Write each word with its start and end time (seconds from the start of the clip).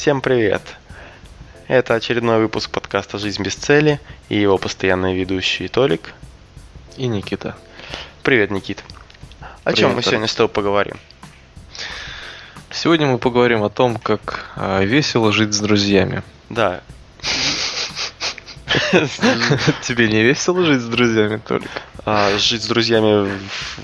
Всем 0.00 0.22
привет! 0.22 0.62
Это 1.68 1.92
очередной 1.92 2.38
выпуск 2.38 2.70
подкаста 2.70 3.18
«Жизнь 3.18 3.42
без 3.42 3.54
цели» 3.54 4.00
и 4.30 4.40
его 4.40 4.56
постоянные 4.56 5.14
ведущие 5.14 5.68
Толик 5.68 6.14
и 6.96 7.06
Никита. 7.06 7.54
Привет, 8.22 8.50
Никит. 8.50 8.82
О 9.62 9.74
чем 9.74 9.94
мы 9.94 10.02
сегодня 10.02 10.26
с 10.26 10.34
тобой 10.34 10.48
поговорим? 10.48 10.96
Сегодня 12.70 13.08
мы 13.08 13.18
поговорим 13.18 13.62
о 13.62 13.68
том, 13.68 13.98
как 13.98 14.46
а, 14.56 14.82
весело 14.82 15.32
жить 15.32 15.52
с 15.52 15.60
друзьями. 15.60 16.22
Да. 16.48 16.80
Тебе 19.82 20.08
не 20.08 20.22
весело 20.22 20.64
жить 20.64 20.80
с 20.80 20.86
друзьями, 20.86 21.42
Толик? 21.46 21.70
А, 22.06 22.38
жить 22.38 22.62
с 22.62 22.66
друзьями 22.68 23.30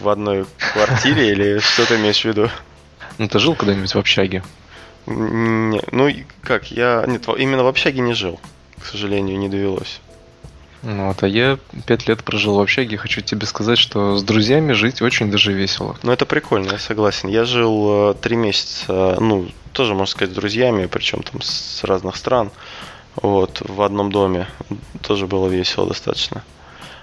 в 0.00 0.08
одной 0.08 0.46
квартире 0.72 1.32
или 1.32 1.58
что 1.58 1.84
ты 1.84 1.96
имеешь 1.96 2.22
в 2.22 2.24
виду? 2.24 2.48
Ну, 3.18 3.28
ты 3.28 3.38
жил 3.38 3.54
когда-нибудь 3.54 3.94
в 3.94 3.98
общаге? 3.98 4.42
Ну, 5.06 6.10
как, 6.42 6.70
я 6.70 7.04
нет, 7.06 7.26
именно 7.38 7.62
в 7.62 7.68
общаге 7.68 8.00
не 8.00 8.14
жил. 8.14 8.40
К 8.78 8.84
сожалению, 8.84 9.38
не 9.38 9.48
довелось. 9.48 10.00
Ну, 10.82 11.08
вот, 11.08 11.22
а 11.22 11.28
я 11.28 11.58
пять 11.86 12.06
лет 12.06 12.22
прожил 12.22 12.56
в 12.56 12.60
общаге, 12.60 12.96
хочу 12.96 13.20
тебе 13.20 13.46
сказать, 13.46 13.78
что 13.78 14.18
с 14.18 14.22
друзьями 14.22 14.72
жить 14.72 15.02
очень 15.02 15.30
даже 15.30 15.52
весело. 15.52 15.96
Ну, 16.02 16.12
это 16.12 16.26
прикольно, 16.26 16.72
я 16.72 16.78
согласен. 16.78 17.28
Я 17.28 17.44
жил 17.44 18.10
э, 18.10 18.14
три 18.14 18.36
месяца, 18.36 19.16
ну, 19.18 19.48
тоже, 19.72 19.94
можно 19.94 20.06
сказать, 20.06 20.32
с 20.32 20.36
друзьями, 20.36 20.86
причем 20.86 21.22
там 21.22 21.40
с 21.42 21.82
разных 21.82 22.16
стран. 22.16 22.50
Вот, 23.16 23.62
в 23.66 23.82
одном 23.82 24.12
доме. 24.12 24.46
Тоже 25.02 25.26
было 25.26 25.48
весело 25.48 25.88
достаточно. 25.88 26.44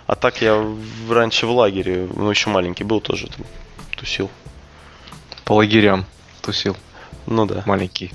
А 0.07 0.15
так 0.15 0.41
я 0.41 0.63
раньше 1.09 1.47
в 1.47 1.51
лагере, 1.51 2.07
ну, 2.15 2.29
еще 2.29 2.49
маленький 2.49 2.83
был, 2.83 3.01
тоже 3.01 3.27
там 3.27 3.45
тусил. 3.97 4.29
По 5.45 5.53
лагерям 5.53 6.05
тусил. 6.41 6.77
Ну 7.27 7.45
да. 7.45 7.63
Маленький. 7.65 8.11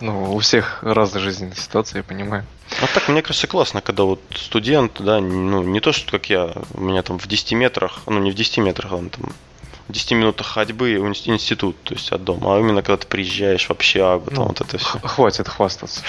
Ну, 0.00 0.34
у 0.34 0.38
всех 0.40 0.82
разные 0.82 1.22
жизненные 1.22 1.56
ситуации, 1.56 1.98
я 1.98 2.02
понимаю. 2.02 2.44
А 2.82 2.86
так, 2.86 3.08
мне 3.08 3.22
кажется, 3.22 3.46
классно, 3.46 3.80
когда 3.80 4.02
вот 4.02 4.20
студент, 4.34 5.00
да, 5.00 5.20
ну, 5.20 5.62
не 5.62 5.80
то, 5.80 5.92
что 5.92 6.10
как 6.10 6.28
я, 6.28 6.52
у 6.74 6.80
меня 6.80 7.02
там 7.02 7.18
в 7.18 7.26
10 7.26 7.52
метрах, 7.52 8.00
ну, 8.06 8.18
не 8.18 8.30
в 8.30 8.34
10 8.34 8.58
метрах, 8.58 8.92
а 8.92 8.96
там 8.96 9.32
в 9.88 9.92
10 9.92 10.12
минутах 10.12 10.46
ходьбы 10.48 10.96
институт, 10.96 11.76
то 11.84 11.94
есть 11.94 12.12
от 12.12 12.24
дома, 12.24 12.56
а 12.56 12.58
именно 12.58 12.82
когда 12.82 12.98
ты 12.98 13.06
приезжаешь 13.06 13.66
в 13.66 13.70
общагу, 13.70 14.26
там 14.26 14.34
ну, 14.34 14.44
вот 14.48 14.60
это 14.60 14.78
все. 14.78 14.98
Хватит 14.98 15.48
хвастаться. 15.48 16.02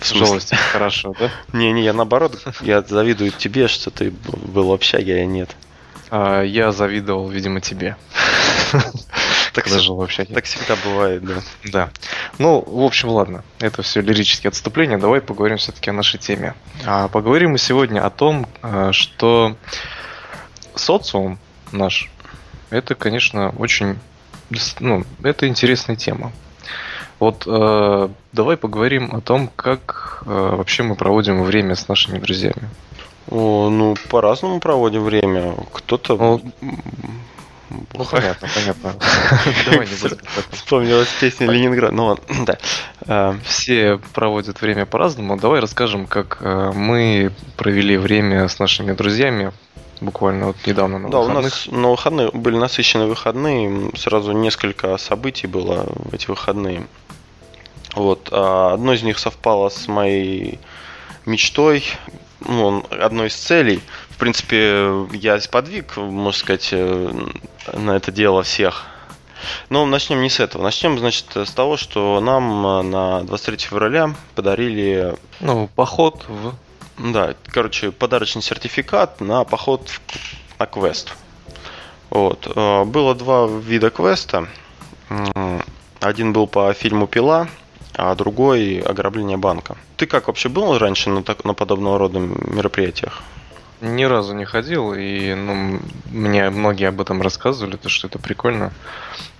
В 0.00 0.06
смысле? 0.06 0.56
хорошо, 0.72 1.14
да? 1.18 1.30
Не-не, 1.52 1.82
я 1.82 1.92
наоборот, 1.92 2.38
я 2.62 2.82
завидую 2.82 3.32
тебе, 3.32 3.68
что 3.68 3.90
ты 3.90 4.10
был 4.10 4.68
в 4.68 4.72
общаге, 4.72 5.14
а 5.14 5.18
я 5.18 5.26
нет. 5.26 5.56
А, 6.10 6.42
я 6.42 6.72
завидовал, 6.72 7.28
видимо, 7.28 7.60
тебе. 7.60 7.96
Так 9.52 9.64
когда 9.64 9.78
жил 9.78 9.96
в 9.96 10.02
общаге. 10.02 10.34
Так 10.34 10.44
всегда 10.44 10.76
бывает, 10.84 11.24
да. 11.24 11.40
Да. 11.64 11.90
Ну, 12.38 12.62
в 12.66 12.82
общем, 12.82 13.08
ладно. 13.08 13.44
Это 13.60 13.82
все 13.82 14.00
лирические 14.00 14.48
отступления. 14.48 14.98
Давай 14.98 15.20
поговорим 15.20 15.58
все-таки 15.58 15.90
о 15.90 15.92
нашей 15.92 16.18
теме. 16.18 16.54
А, 16.84 17.08
поговорим 17.08 17.52
мы 17.52 17.58
сегодня 17.58 18.04
о 18.04 18.10
том, 18.10 18.46
а, 18.62 18.92
что 18.92 19.56
социум 20.74 21.38
наш, 21.72 22.10
это, 22.70 22.94
конечно, 22.94 23.50
очень... 23.58 23.98
Ну, 24.80 25.04
это 25.22 25.46
интересная 25.46 25.96
тема. 25.96 26.32
Вот 27.18 27.44
э, 27.46 28.08
давай 28.32 28.56
поговорим 28.56 29.14
о 29.14 29.20
том, 29.20 29.50
как 29.54 30.22
э, 30.24 30.28
вообще 30.30 30.84
мы 30.84 30.94
проводим 30.94 31.42
время 31.42 31.74
с 31.74 31.88
нашими 31.88 32.18
друзьями. 32.18 32.70
О, 33.28 33.68
ну, 33.70 33.96
по-разному 34.08 34.60
проводим 34.60 35.02
время. 35.02 35.54
Кто-то... 35.72 36.16
Ну, 36.16 36.42
ну, 37.70 38.04
понятно, 38.04 38.48
понятно. 38.54 38.94
Давай 39.70 39.86
не 39.86 39.94
будем 39.94 40.18
Вспомнилась 40.52 41.08
песня 41.20 41.46
Ленинград. 41.48 41.92
Ну 41.92 42.06
ладно, 42.06 42.44
да. 42.44 42.58
А, 43.06 43.36
все 43.44 44.00
проводят 44.14 44.60
время 44.60 44.86
по-разному. 44.86 45.36
Давай 45.36 45.60
расскажем, 45.60 46.06
как 46.06 46.38
э, 46.40 46.72
мы 46.74 47.32
провели 47.56 47.96
время 47.96 48.48
с 48.48 48.58
нашими 48.58 48.92
друзьями 48.92 49.52
буквально 50.00 50.46
вот 50.46 50.56
недавно 50.66 50.98
на 50.98 51.10
да, 51.10 51.18
выходных. 51.18 51.38
у 51.38 51.42
нас 51.42 51.66
на 51.66 51.90
выходные 51.90 52.30
были 52.32 52.56
насыщенные 52.56 53.08
выходные, 53.08 53.90
сразу 53.96 54.32
несколько 54.32 54.96
событий 54.96 55.46
было 55.46 55.86
в 55.88 56.14
эти 56.14 56.28
выходные. 56.28 56.86
Вот, 57.94 58.28
а 58.30 58.74
одно 58.74 58.92
из 58.92 59.02
них 59.02 59.18
совпало 59.18 59.70
с 59.70 59.88
моей 59.88 60.60
мечтой, 61.26 61.84
ну, 62.40 62.84
одной 62.90 63.28
из 63.28 63.34
целей. 63.34 63.80
В 64.10 64.16
принципе, 64.16 65.06
я 65.12 65.38
подвиг, 65.50 65.96
можно 65.96 66.38
сказать, 66.38 66.68
э, 66.72 67.12
на 67.72 67.96
это 67.96 68.12
дело 68.12 68.42
всех. 68.42 68.86
Но 69.70 69.86
начнем 69.86 70.20
не 70.22 70.30
с 70.30 70.40
этого. 70.40 70.62
Начнем, 70.62 70.98
значит, 70.98 71.26
с 71.34 71.50
того, 71.50 71.76
что 71.76 72.20
нам 72.20 72.66
э, 72.66 72.82
на 72.82 73.22
23 73.24 73.58
февраля 73.58 74.14
подарили... 74.34 75.16
Ну, 75.40 75.68
поход 75.74 76.24
в... 76.28 76.54
Да, 76.98 77.34
короче, 77.46 77.92
подарочный 77.92 78.42
сертификат 78.42 79.20
на 79.20 79.44
поход 79.44 79.88
в... 79.88 80.00
на 80.58 80.66
квест. 80.66 81.14
Вот. 82.10 82.50
Э, 82.54 82.84
было 82.84 83.14
два 83.14 83.46
вида 83.46 83.90
квеста. 83.90 84.48
Один 86.00 86.32
был 86.32 86.46
по 86.46 86.72
фильму 86.74 87.06
«Пила», 87.06 87.48
а 87.98 88.14
другой 88.14 88.78
ограбление 88.78 89.36
банка. 89.36 89.76
Ты 89.96 90.06
как 90.06 90.28
вообще 90.28 90.48
был 90.48 90.78
раньше 90.78 91.10
на, 91.10 91.22
так, 91.24 91.44
на 91.44 91.52
подобного 91.52 91.98
рода 91.98 92.20
мероприятиях? 92.20 93.22
Ни 93.80 94.04
разу 94.04 94.34
не 94.34 94.44
ходил, 94.44 94.94
и 94.94 95.34
ну, 95.34 95.80
мне 96.10 96.50
многие 96.50 96.88
об 96.88 97.00
этом 97.00 97.20
рассказывали, 97.22 97.76
то, 97.76 97.88
что 97.88 98.06
это 98.06 98.18
прикольно. 98.18 98.72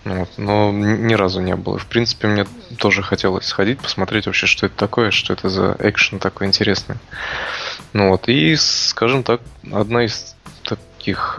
Вот, 0.04 0.28
но 0.36 0.72
ни 0.72 1.14
разу 1.14 1.40
не 1.40 1.54
было. 1.54 1.78
В 1.78 1.86
принципе, 1.86 2.28
мне 2.28 2.46
тоже 2.78 3.02
хотелось 3.02 3.46
сходить, 3.46 3.80
посмотреть 3.80 4.26
вообще, 4.26 4.46
что 4.46 4.66
это 4.66 4.76
такое, 4.76 5.12
что 5.12 5.32
это 5.32 5.48
за 5.48 5.76
экшен 5.78 6.18
такой 6.18 6.48
интересный. 6.48 6.96
Ну 7.92 8.10
вот, 8.10 8.28
и, 8.28 8.56
скажем 8.56 9.22
так, 9.22 9.40
одна 9.72 10.04
из 10.04 10.34
таких 10.62 11.38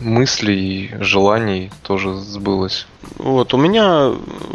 э, 0.00 0.04
мыслей, 0.04 0.90
желаний 1.00 1.70
тоже 1.82 2.14
сбылось. 2.14 2.86
Вот, 3.16 3.54
у 3.54 3.56
меня 3.56 4.12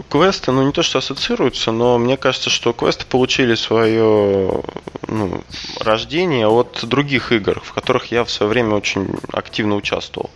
квесты, 0.10 0.52
ну 0.52 0.64
не 0.64 0.72
то 0.72 0.84
что 0.84 1.00
ассоциируются, 1.00 1.72
но 1.72 1.98
мне 1.98 2.18
кажется, 2.18 2.50
что 2.50 2.74
квесты 2.74 3.06
получили 3.06 3.56
свое 3.56 4.64
ну, 5.08 5.44
рождение 5.80 6.48
от 6.48 6.80
других 6.84 7.32
игр, 7.32 7.62
в 7.64 7.74
которых 7.74 8.12
я 8.12 8.24
в 8.24 8.32
свое 8.32 8.50
время 8.50 8.76
очень 8.76 9.16
активно 9.32 9.76
участвовал. 9.76 10.30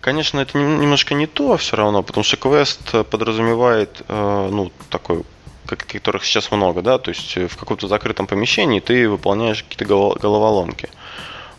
Конечно, 0.00 0.40
это 0.40 0.58
немножко 0.58 1.14
не 1.14 1.26
то 1.26 1.56
все 1.56 1.76
равно, 1.76 2.02
потому 2.02 2.24
что 2.24 2.36
квест 2.36 2.80
подразумевает, 3.10 4.02
э, 4.08 4.48
ну, 4.50 4.70
такой 4.90 5.22
которых 5.66 6.24
сейчас 6.24 6.50
много, 6.50 6.82
да, 6.82 6.98
то 6.98 7.10
есть 7.10 7.36
в 7.36 7.56
каком-то 7.56 7.88
закрытом 7.88 8.26
помещении 8.26 8.80
ты 8.80 9.08
выполняешь 9.08 9.62
какие-то 9.62 9.86
головоломки. 9.86 10.90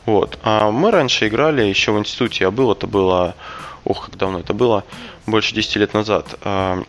Вот. 0.06 0.38
А 0.44 0.72
мы 0.72 0.92
раньше 0.92 1.28
играли 1.28 1.64
еще 1.64 1.92
в 1.92 2.00
институте, 2.00 2.48
а 2.48 2.52
было 2.52 2.74
это 2.74 2.88
было, 2.88 3.36
ох, 3.84 4.06
как 4.06 4.18
давно 4.18 4.40
это 4.40 4.54
было, 4.54 4.84
больше 5.26 5.56
10 5.56 5.76
лет 5.78 5.94
назад. 5.94 6.36
А, 6.44 6.84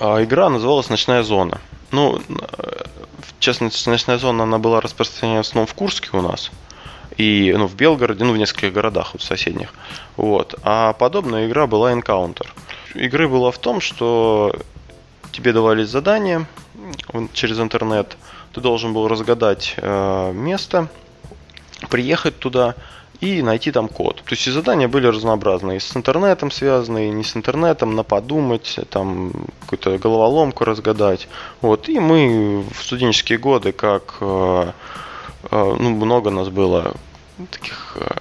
а 0.00 0.22
игра 0.22 0.48
называлась 0.48 0.88
«Ночная 0.88 1.22
зона». 1.22 1.60
Ну, 1.90 2.20
в 2.28 3.40
частности, 3.40 3.88
«Ночная 3.88 4.18
зона» 4.18 4.44
она 4.44 4.58
была 4.58 4.80
распространена 4.80 5.42
в 5.42 5.46
основном 5.46 5.66
в 5.66 5.74
Курске 5.74 6.10
у 6.12 6.20
нас. 6.20 6.50
И 7.16 7.52
ну, 7.56 7.66
в 7.66 7.74
Белгороде, 7.74 8.24
ну, 8.24 8.32
в 8.32 8.36
нескольких 8.36 8.72
городах 8.72 9.12
вот, 9.12 9.22
соседних. 9.22 9.74
Вот. 10.16 10.54
А 10.62 10.92
подобная 10.92 11.48
игра 11.48 11.66
была 11.66 11.92
Encounter. 11.92 12.46
Игры 12.94 13.28
была 13.28 13.50
в 13.50 13.58
том, 13.58 13.80
что 13.80 14.54
тебе 15.32 15.52
давались 15.52 15.88
задания 15.88 16.46
через 17.32 17.58
интернет. 17.58 18.16
Ты 18.52 18.60
должен 18.60 18.92
был 18.92 19.08
разгадать 19.08 19.74
э, 19.76 20.32
место, 20.32 20.88
приехать 21.88 22.38
туда 22.38 22.74
и 23.20 23.42
найти 23.42 23.72
там 23.72 23.88
код. 23.88 24.16
То 24.16 24.34
есть 24.34 24.46
и 24.46 24.50
задания 24.50 24.88
были 24.88 25.06
разнообразные, 25.06 25.80
с 25.80 25.96
интернетом 25.96 26.50
связанные, 26.50 27.10
не 27.10 27.24
с 27.24 27.36
интернетом, 27.36 27.96
на 27.96 28.04
подумать, 28.04 28.78
там 28.90 29.32
какую-то 29.60 29.98
головоломку 29.98 30.64
разгадать. 30.64 31.28
Вот. 31.60 31.88
И 31.88 31.98
мы 31.98 32.64
в 32.72 32.82
студенческие 32.82 33.38
годы, 33.38 33.72
как 33.72 34.18
э, 34.20 34.72
э, 35.50 35.76
ну, 35.80 35.90
много 35.90 36.30
нас 36.30 36.48
было 36.48 36.94
таких 37.50 37.96
э, 37.96 38.18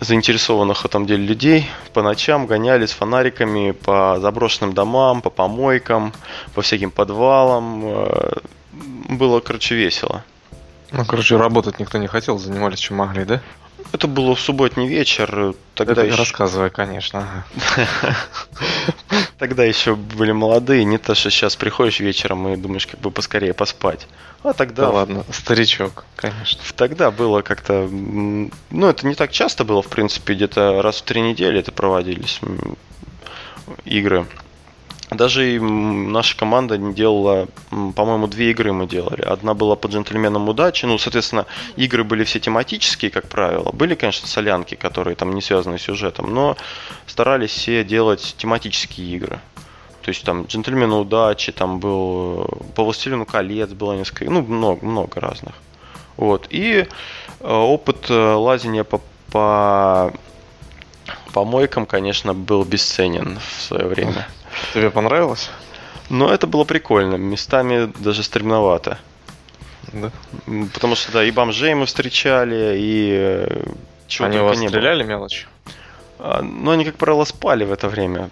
заинтересованных 0.00 0.82
в 0.82 0.84
этом 0.84 1.06
деле 1.06 1.24
людей 1.24 1.66
по 1.92 2.02
ночам 2.02 2.46
гоняли 2.46 2.86
с 2.86 2.92
фонариками 2.92 3.70
по 3.70 4.18
заброшенным 4.20 4.72
домам, 4.72 5.22
по 5.22 5.30
помойкам, 5.30 6.12
по 6.54 6.62
всяким 6.62 6.90
подвалам. 6.90 7.84
Было, 9.08 9.40
короче, 9.40 9.74
весело. 9.74 10.24
Ну, 10.92 11.04
короче, 11.04 11.36
работать 11.36 11.78
никто 11.78 11.98
не 11.98 12.06
хотел, 12.06 12.38
занимались 12.38 12.78
чем 12.78 12.96
могли, 12.96 13.24
да? 13.24 13.40
Это 13.92 14.06
было 14.06 14.34
в 14.34 14.40
субботний 14.40 14.86
вечер. 14.86 15.54
Тогда 15.74 15.92
Это 15.92 16.06
еще... 16.06 16.16
рассказывай, 16.16 16.70
конечно. 16.70 17.44
Тогда 19.38 19.64
еще 19.64 19.96
были 19.96 20.32
молодые, 20.32 20.84
не 20.84 20.98
то, 20.98 21.14
что 21.14 21.30
сейчас 21.30 21.56
приходишь 21.56 22.00
вечером 22.00 22.48
и 22.48 22.56
думаешь, 22.56 22.86
как 22.86 23.00
бы 23.00 23.10
поскорее 23.10 23.54
поспать. 23.54 24.06
А 24.42 24.52
тогда... 24.52 24.82
Да 24.82 24.90
ладно, 24.90 25.24
старичок, 25.32 26.04
конечно. 26.14 26.60
Тогда 26.76 27.10
было 27.10 27.42
как-то... 27.42 27.88
Ну, 27.90 28.86
это 28.88 29.06
не 29.06 29.14
так 29.14 29.32
часто 29.32 29.64
было, 29.64 29.82
в 29.82 29.88
принципе, 29.88 30.34
где-то 30.34 30.82
раз 30.82 30.98
в 30.98 31.02
три 31.02 31.20
недели 31.20 31.58
это 31.60 31.72
проводились 31.72 32.40
игры. 33.84 34.26
Даже 35.10 35.60
наша 35.60 36.36
команда 36.36 36.78
не 36.78 36.94
делала, 36.94 37.48
по-моему, 37.70 38.28
две 38.28 38.52
игры 38.52 38.72
мы 38.72 38.86
делали. 38.86 39.22
Одна 39.22 39.54
была 39.54 39.74
по 39.74 39.88
джентльменам 39.88 40.48
удачи. 40.48 40.86
Ну, 40.86 40.98
соответственно, 40.98 41.46
игры 41.76 42.04
были 42.04 42.24
все 42.24 42.38
тематические, 42.38 43.10
как 43.10 43.28
правило. 43.28 43.72
Были, 43.72 43.94
конечно, 43.94 44.28
солянки, 44.28 44.76
которые 44.76 45.16
там 45.16 45.34
не 45.34 45.42
связаны 45.42 45.78
с 45.78 45.82
сюжетом, 45.82 46.32
но 46.32 46.56
старались 47.06 47.50
все 47.50 47.82
делать 47.82 48.36
тематические 48.38 49.16
игры. 49.16 49.40
То 50.02 50.10
есть 50.10 50.24
там 50.24 50.44
джентльмены 50.44 50.94
удачи, 50.94 51.52
там 51.52 51.80
был 51.80 52.46
по 52.74 52.84
Властелину 52.84 53.26
колец 53.26 53.70
было 53.70 53.94
несколько, 53.94 54.30
ну, 54.30 54.42
много, 54.42 54.86
много 54.86 55.20
разных. 55.20 55.54
Вот. 56.16 56.46
И 56.50 56.86
э, 57.40 57.52
опыт 57.52 58.06
э, 58.08 58.14
лазения 58.14 58.84
по, 58.84 59.00
по 59.30 60.12
помойкам, 61.32 61.86
конечно, 61.86 62.34
был 62.34 62.64
бесценен 62.64 63.38
в 63.38 63.62
свое 63.62 63.86
время. 63.86 64.28
Тебе 64.74 64.90
понравилось? 64.90 65.50
Ну, 66.08 66.28
это 66.28 66.46
было 66.46 66.64
прикольно. 66.64 67.14
Местами 67.16 67.90
даже 67.98 68.22
стремновато. 68.22 68.98
Да. 69.92 70.10
Потому 70.74 70.94
что, 70.94 71.12
да, 71.12 71.24
и 71.24 71.30
бомжей 71.30 71.74
мы 71.74 71.86
встречали, 71.86 72.76
и 72.78 73.10
э, 73.12 73.64
чего 74.06 74.26
Они 74.26 74.38
вас 74.38 74.58
не 74.58 74.68
стреляли 74.68 75.02
было. 75.02 75.10
мелочь? 75.10 75.48
А, 76.18 76.42
ну, 76.42 76.72
они, 76.72 76.84
как 76.84 76.96
правило, 76.96 77.24
спали 77.24 77.64
в 77.64 77.72
это 77.72 77.88
время. 77.88 78.28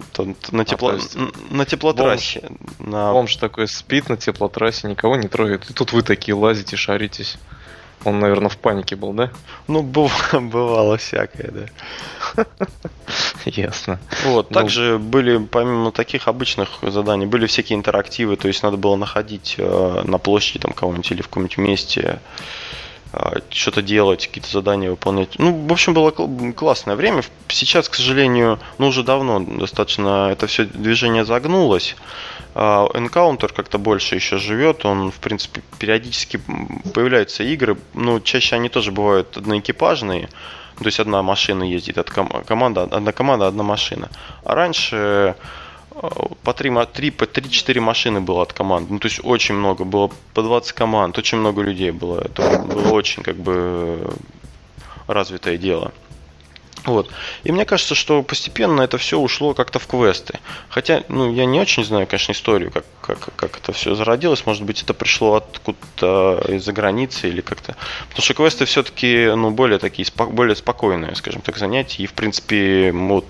На, 0.50 0.64
тепло... 0.64 0.90
а, 0.90 0.94
есть... 0.94 1.16
на 1.50 1.64
теплотрассе. 1.64 2.40
Бомж, 2.40 2.92
на... 2.92 3.12
бомж 3.12 3.36
такой 3.36 3.66
спит 3.66 4.08
на 4.08 4.16
теплотрассе, 4.16 4.88
никого 4.88 5.16
не 5.16 5.28
трогает. 5.28 5.70
И 5.70 5.72
тут 5.72 5.92
вы 5.92 6.02
такие 6.02 6.34
лазите, 6.34 6.76
шаритесь. 6.76 7.38
Он, 8.04 8.20
наверное, 8.20 8.48
в 8.48 8.56
панике 8.56 8.96
был, 8.96 9.12
да? 9.12 9.30
Ну, 9.66 9.82
бывало 10.32 10.96
всякое, 10.96 11.50
да. 11.50 12.44
Ясно. 13.44 13.98
Вот, 14.24 14.50
ну... 14.50 14.54
также 14.54 14.98
были, 14.98 15.38
помимо 15.38 15.90
таких 15.90 16.28
обычных 16.28 16.78
заданий, 16.82 17.26
были 17.26 17.46
всякие 17.46 17.76
интерактивы, 17.76 18.36
то 18.36 18.48
есть 18.48 18.62
надо 18.62 18.76
было 18.76 18.96
находить 18.96 19.56
э, 19.58 20.02
на 20.04 20.18
площади 20.18 20.60
там 20.60 20.72
кого-нибудь 20.72 21.10
или 21.10 21.22
в 21.22 21.28
каком-нибудь 21.28 21.58
месте 21.58 22.20
э, 23.12 23.40
что-то 23.50 23.82
делать, 23.82 24.26
какие-то 24.26 24.50
задания 24.50 24.90
выполнять. 24.90 25.38
Ну, 25.38 25.66
в 25.66 25.72
общем, 25.72 25.94
было 25.94 26.10
классное 26.10 26.94
время. 26.94 27.22
Сейчас, 27.48 27.88
к 27.88 27.94
сожалению, 27.94 28.60
ну, 28.78 28.88
уже 28.88 29.02
давно 29.02 29.40
достаточно 29.40 30.30
это 30.30 30.46
все 30.46 30.64
движение 30.64 31.24
загнулось. 31.24 31.96
А, 32.60 32.88
Encounter 32.94 33.52
как-то 33.54 33.78
больше 33.78 34.16
еще 34.16 34.36
живет, 34.36 34.84
он, 34.84 35.12
в 35.12 35.20
принципе, 35.20 35.62
периодически 35.78 36.40
появляются 36.92 37.44
игры, 37.44 37.76
ну, 37.94 38.18
чаще 38.18 38.56
они 38.56 38.68
тоже 38.68 38.90
бывают 38.90 39.36
одноэкипажные, 39.36 40.28
то 40.78 40.84
есть 40.84 40.98
одна 40.98 41.22
машина 41.22 41.62
ездит, 41.62 41.98
от 41.98 42.10
команда, 42.10 42.82
одна 42.82 43.12
команда, 43.12 43.46
одна 43.46 43.62
машина. 43.62 44.08
А 44.42 44.56
раньше 44.56 45.36
э, 45.90 46.10
по 46.42 46.52
3, 46.52 46.72
3, 46.92 47.10
по 47.12 47.24
3-4 47.24 47.80
машины 47.80 48.20
было 48.20 48.42
от 48.42 48.52
команд. 48.52 48.90
Ну, 48.90 48.98
то 48.98 49.06
есть 49.06 49.20
очень 49.22 49.54
много, 49.54 49.84
было 49.84 50.10
по 50.34 50.42
20 50.42 50.72
команд, 50.72 51.16
очень 51.16 51.38
много 51.38 51.62
людей 51.62 51.92
было. 51.92 52.22
Это 52.22 52.58
было 52.58 52.90
очень 52.90 53.22
как 53.22 53.36
бы 53.36 54.12
развитое 55.06 55.58
дело. 55.58 55.92
Вот. 56.84 57.10
И 57.44 57.52
мне 57.52 57.64
кажется, 57.64 57.94
что 57.94 58.22
постепенно 58.22 58.82
это 58.82 58.98
все 58.98 59.18
ушло 59.18 59.54
как-то 59.54 59.78
в 59.78 59.86
квесты. 59.86 60.38
Хотя, 60.68 61.02
ну, 61.08 61.32
я 61.32 61.44
не 61.44 61.60
очень 61.60 61.84
знаю, 61.84 62.06
конечно, 62.06 62.32
историю, 62.32 62.70
как, 62.70 62.84
как, 63.00 63.34
как 63.36 63.56
это 63.58 63.72
все 63.72 63.94
зародилось. 63.94 64.46
Может 64.46 64.62
быть, 64.62 64.82
это 64.82 64.94
пришло 64.94 65.34
откуда-то 65.36 66.44
из-за 66.48 66.72
границы 66.72 67.28
или 67.28 67.40
как-то. 67.40 67.76
Потому 68.08 68.22
что 68.22 68.34
квесты 68.34 68.64
все-таки, 68.64 69.32
ну, 69.34 69.50
более 69.50 69.78
такие, 69.78 70.06
более 70.16 70.56
спокойные, 70.56 71.14
скажем 71.14 71.42
так, 71.42 71.58
занятия. 71.58 72.02
И, 72.02 72.06
в 72.06 72.12
принципе, 72.12 72.92
вот, 72.92 73.26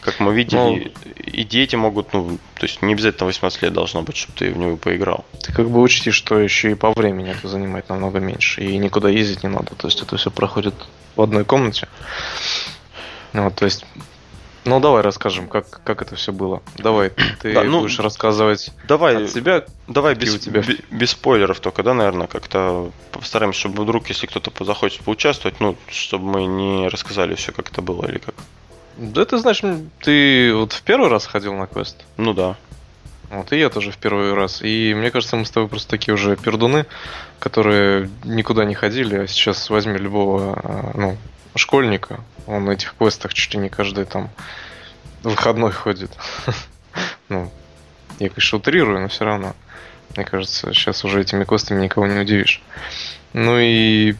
как 0.00 0.20
мы 0.20 0.34
видели, 0.34 0.56
ну, 0.56 0.76
и 1.16 1.44
дети 1.44 1.76
могут, 1.76 2.12
ну, 2.12 2.38
то 2.54 2.66
есть 2.66 2.82
не 2.82 2.92
обязательно 2.92 3.26
18 3.26 3.62
лет 3.62 3.72
должно 3.72 4.02
быть, 4.02 4.16
чтобы 4.16 4.38
ты 4.38 4.52
в 4.52 4.58
него 4.58 4.76
поиграл. 4.76 5.24
Ты 5.42 5.52
как 5.52 5.68
бы 5.70 5.80
учти, 5.80 6.10
что 6.10 6.38
еще 6.38 6.70
и 6.70 6.74
по 6.74 6.92
времени 6.92 7.30
это 7.30 7.48
занимает 7.48 7.88
намного 7.88 8.20
меньше, 8.20 8.62
и 8.62 8.76
никуда 8.78 9.08
ездить 9.08 9.42
не 9.42 9.48
надо. 9.48 9.74
То 9.74 9.88
есть 9.88 10.02
это 10.02 10.16
все 10.16 10.30
проходит 10.30 10.74
в 11.16 11.22
одной 11.22 11.44
комнате. 11.44 11.88
Вот, 13.32 13.54
то 13.56 13.64
есть 13.64 13.84
ну 14.68 14.80
давай 14.80 15.02
расскажем, 15.02 15.48
как, 15.48 15.82
как 15.82 16.02
это 16.02 16.14
все 16.16 16.30
было. 16.30 16.62
Давай, 16.76 17.10
ты 17.40 17.54
да, 17.54 17.64
ну, 17.64 17.80
будешь 17.80 17.98
рассказывать 17.98 18.70
давай, 18.86 19.24
от 19.24 19.30
себя. 19.30 19.64
Давай 19.86 20.14
без, 20.14 20.34
у 20.34 20.38
тебя... 20.38 20.60
без, 20.60 20.76
без 20.90 21.10
спойлеров 21.10 21.60
только, 21.60 21.82
да, 21.82 21.94
наверное, 21.94 22.26
как-то 22.26 22.90
постараемся, 23.10 23.60
чтобы 23.60 23.82
вдруг, 23.84 24.08
если 24.08 24.26
кто-то 24.26 24.64
захочет 24.64 25.00
поучаствовать, 25.00 25.60
ну, 25.60 25.76
чтобы 25.88 26.26
мы 26.26 26.44
не 26.44 26.88
рассказали 26.88 27.34
все, 27.34 27.52
как 27.52 27.70
это 27.70 27.80
было 27.80 28.04
или 28.06 28.18
как. 28.18 28.34
Да 28.98 29.24
ты 29.24 29.38
знаешь, 29.38 29.62
ты 30.02 30.52
вот 30.52 30.72
в 30.72 30.82
первый 30.82 31.08
раз 31.08 31.24
ходил 31.26 31.54
на 31.54 31.68
квест? 31.68 32.04
Ну 32.16 32.34
да. 32.34 32.56
Вот, 33.30 33.52
и 33.52 33.58
я 33.58 33.70
тоже 33.70 33.92
в 33.92 33.96
первый 33.98 34.34
раз. 34.34 34.60
И 34.60 34.92
мне 34.96 35.12
кажется, 35.12 35.36
мы 35.36 35.44
с 35.44 35.50
тобой 35.50 35.68
просто 35.68 35.88
такие 35.88 36.14
уже 36.14 36.36
пердуны, 36.36 36.84
которые 37.38 38.10
никуда 38.24 38.64
не 38.64 38.74
ходили, 38.74 39.16
а 39.16 39.26
сейчас 39.28 39.70
возьми 39.70 39.98
любого, 39.98 40.58
а, 40.64 40.90
ну, 40.94 41.16
школьника, 41.54 42.20
он 42.46 42.64
на 42.64 42.72
этих 42.72 42.94
квестах 42.98 43.34
чуть 43.34 43.54
ли 43.54 43.60
не 43.60 43.68
каждый 43.68 44.04
там 44.04 44.30
выходной 45.22 45.72
ходит. 45.72 46.10
Ну, 47.28 47.52
я, 48.18 48.30
конечно, 48.30 48.58
утрирую, 48.58 49.02
но 49.02 49.08
все 49.08 49.24
равно. 49.24 49.54
Мне 50.16 50.24
кажется, 50.24 50.72
сейчас 50.72 51.04
уже 51.04 51.20
этими 51.20 51.44
квестами 51.44 51.82
никого 51.82 52.06
не 52.06 52.18
удивишь. 52.18 52.62
Ну 53.34 53.58
и 53.58 54.16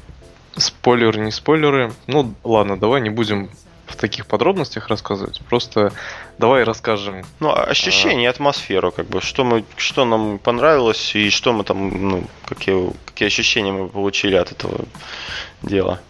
спойлеры, 0.57 1.19
не 1.21 1.33
спойлеры. 1.33 1.93
Ну, 2.07 2.35
ладно, 2.45 2.79
давай 2.79 3.01
не 3.01 3.11
будем 3.11 3.51
в 3.89 3.97
таких 3.97 4.27
подробностях 4.27 4.89
рассказывать. 4.89 5.41
Просто 5.49 5.93
давай 6.39 6.65
расскажем. 6.65 7.25
Ну, 7.41 7.53
ощущение, 7.53 8.29
а... 8.29 8.31
атмосферу, 8.31 8.93
как 8.93 9.07
бы, 9.07 9.21
что 9.21 9.45
мы, 9.45 9.65
что 9.77 10.05
нам 10.05 10.39
понравилось 10.39 11.15
и 11.15 11.31
что 11.31 11.53
мы 11.53 11.65
там, 11.65 12.09
ну, 12.09 12.25
какие, 12.47 12.93
какие 13.07 13.27
ощущения 13.27 13.73
мы 13.73 13.89
получили 13.89 14.37
от 14.37 14.53
этого 14.53 14.85
дела. 15.63 16.01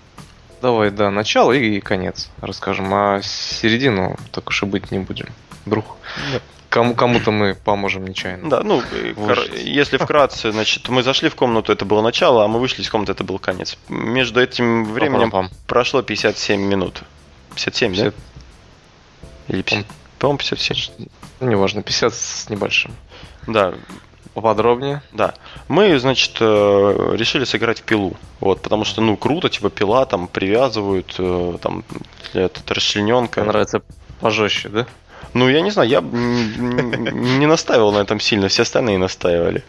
Давай, 0.60 0.90
да, 0.90 1.10
начало 1.10 1.52
и 1.52 1.80
конец 1.80 2.30
расскажем, 2.40 2.92
а 2.92 3.20
середину 3.22 4.16
так 4.32 4.48
уж 4.48 4.62
и 4.62 4.66
быть 4.66 4.90
не 4.90 4.98
будем. 4.98 5.28
Вдруг 5.64 5.84
да. 6.32 6.40
кому 6.68 6.94
кому-то 6.94 7.30
мы 7.30 7.54
поможем 7.54 8.06
нечаянно. 8.06 8.50
Да, 8.50 8.62
ну, 8.62 8.82
Вышли. 9.16 9.60
если 9.60 9.98
вкратце, 9.98 10.50
значит, 10.50 10.88
мы 10.88 11.02
зашли 11.02 11.28
в 11.28 11.36
комнату, 11.36 11.72
это 11.72 11.84
было 11.84 12.02
начало, 12.02 12.44
а 12.44 12.48
мы 12.48 12.58
вышли 12.58 12.82
из 12.82 12.90
комнаты, 12.90 13.12
это 13.12 13.22
был 13.22 13.38
конец. 13.38 13.78
Между 13.88 14.40
этим 14.40 14.84
временем 14.84 15.30
Пам 15.30 15.46
-пам. 15.46 15.50
прошло 15.66 16.02
57 16.02 16.60
минут. 16.60 17.02
57, 17.58 17.92
50... 17.92 18.14
да? 18.14 19.54
Или 19.54 19.62
50... 19.62 19.86
По-моему, 20.18 20.38
57. 20.38 21.06
Ну, 21.40 21.48
неважно, 21.48 21.82
50 21.82 22.14
с 22.14 22.48
небольшим. 22.48 22.92
Да, 23.46 23.74
Поподробнее? 24.34 25.02
Да. 25.12 25.34
Мы, 25.66 25.98
значит, 25.98 26.36
э, 26.38 27.14
решили 27.16 27.44
сыграть 27.44 27.80
в 27.80 27.82
пилу. 27.82 28.16
Вот, 28.38 28.62
потому 28.62 28.84
что, 28.84 29.00
ну, 29.00 29.16
круто, 29.16 29.48
типа 29.48 29.68
пила 29.68 30.06
там 30.06 30.28
привязывают, 30.28 31.16
э, 31.18 31.58
там, 31.60 31.82
этот 32.34 32.70
расчлененка. 32.70 33.42
Нравится 33.42 33.82
пожестче, 34.20 34.68
да? 34.68 34.86
Ну, 35.34 35.48
я 35.48 35.60
не 35.60 35.72
знаю, 35.72 35.88
я 35.88 36.00
не 36.00 37.46
настаивал 37.46 37.90
на 37.92 37.98
этом 37.98 38.20
сильно, 38.20 38.46
все 38.46 38.62
остальные 38.62 38.98
настаивали. 38.98 39.64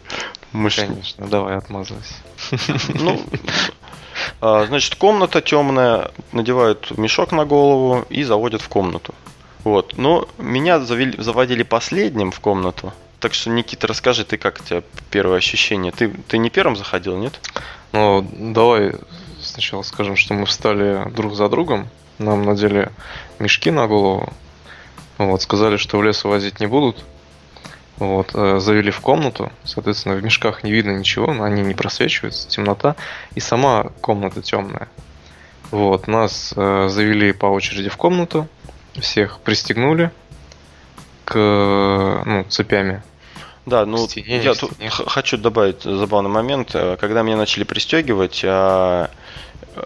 Мы 0.52 0.70
Конечно, 0.70 1.26
давай 1.26 1.56
отмазывайся. 1.56 2.14
Ну, 2.94 3.20
значит, 4.40 4.94
комната 4.94 5.40
темная, 5.40 6.10
надевают 6.32 6.96
мешок 6.96 7.32
на 7.32 7.44
голову 7.44 8.04
и 8.10 8.22
заводят 8.22 8.62
в 8.62 8.68
комнату. 8.68 9.14
Вот. 9.64 9.96
Но 9.96 10.28
меня 10.38 10.80
завели, 10.80 11.20
заводили 11.20 11.62
последним 11.62 12.30
в 12.30 12.40
комнату. 12.40 12.92
Так 13.18 13.34
что, 13.34 13.50
Никита, 13.50 13.86
расскажи, 13.86 14.24
ты 14.24 14.38
как 14.38 14.60
у 14.60 14.64
тебя 14.64 14.82
первое 15.10 15.38
ощущение? 15.38 15.92
Ты, 15.92 16.08
ты 16.08 16.38
не 16.38 16.48
первым 16.48 16.76
заходил, 16.76 17.18
нет? 17.18 17.38
Ну, 17.92 18.26
давай 18.32 18.94
сначала 19.42 19.82
скажем, 19.82 20.16
что 20.16 20.34
мы 20.34 20.46
встали 20.46 21.10
друг 21.10 21.34
за 21.34 21.48
другом, 21.48 21.88
нам 22.18 22.44
надели 22.44 22.90
мешки 23.38 23.70
на 23.70 23.86
голову, 23.86 24.32
вот, 25.18 25.42
сказали, 25.42 25.76
что 25.76 25.98
в 25.98 26.02
лес 26.02 26.24
возить 26.24 26.60
не 26.60 26.66
будут, 26.66 27.04
вот, 28.00 28.30
э, 28.34 28.58
завели 28.58 28.90
в 28.90 29.00
комнату, 29.00 29.52
соответственно, 29.62 30.16
в 30.16 30.24
мешках 30.24 30.64
не 30.64 30.72
видно 30.72 30.90
ничего, 30.90 31.30
они 31.42 31.62
не 31.62 31.74
просвечиваются, 31.74 32.48
темнота, 32.48 32.96
и 33.36 33.40
сама 33.40 33.92
комната 34.00 34.42
темная. 34.42 34.88
Вот, 35.70 36.08
нас 36.08 36.52
э, 36.56 36.88
завели 36.88 37.32
по 37.32 37.46
очереди 37.46 37.88
в 37.88 37.96
комнату, 37.96 38.48
всех 38.98 39.38
пристегнули 39.40 40.10
к 41.24 41.36
ну, 42.26 42.44
цепями 42.48 43.04
да, 43.66 43.86
ну 43.86 43.98
стене, 44.08 44.40
я 44.42 44.54
тут 44.54 44.72
хочу 44.88 45.36
добавить 45.36 45.82
забавный 45.82 46.30
момент. 46.30 46.70
Э, 46.74 46.96
когда 46.98 47.22
меня 47.22 47.36
начали 47.36 47.64
пристегивать, 47.64 48.42
а, 48.44 49.10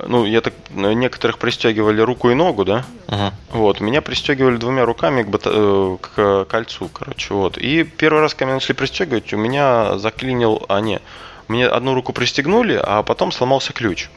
ну, 0.06 0.24
я 0.24 0.40
так, 0.40 0.54
некоторых 0.70 1.38
пристегивали 1.38 2.00
руку 2.00 2.30
и 2.30 2.34
ногу, 2.34 2.64
да? 2.64 2.84
Uh-huh. 3.08 3.32
Вот, 3.50 3.80
меня 3.80 4.02
пристегивали 4.02 4.56
двумя 4.56 4.84
руками 4.84 5.22
к, 5.22 5.28
бата- 5.28 5.50
э, 5.52 5.96
к 6.00 6.44
кольцу, 6.46 6.88
короче, 6.88 7.34
вот. 7.34 7.58
И 7.58 7.84
первый 7.84 8.20
раз, 8.20 8.34
когда 8.34 8.46
меня 8.46 8.54
начали 8.54 8.72
пристегивать, 8.72 9.32
у 9.32 9.36
меня 9.36 9.98
заклинил, 9.98 10.64
а 10.68 10.80
не, 10.80 11.00
мне 11.48 11.66
одну 11.66 11.94
руку 11.94 12.12
пристегнули, 12.12 12.80
а 12.82 13.02
потом 13.02 13.32
сломался 13.32 13.72
ключ. 13.72 14.08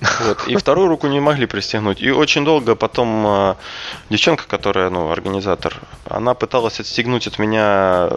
Вот. 0.00 0.46
И 0.46 0.56
вторую 0.56 0.88
руку 0.88 1.06
не 1.06 1.20
могли 1.20 1.46
пристегнуть. 1.46 2.00
И 2.02 2.10
очень 2.10 2.44
долго 2.44 2.74
потом 2.74 3.24
э, 3.26 3.54
девчонка, 4.10 4.44
которая, 4.46 4.90
ну, 4.90 5.10
организатор, 5.10 5.80
она 6.08 6.34
пыталась 6.34 6.80
отстегнуть 6.80 7.26
от 7.26 7.38
меня 7.38 8.10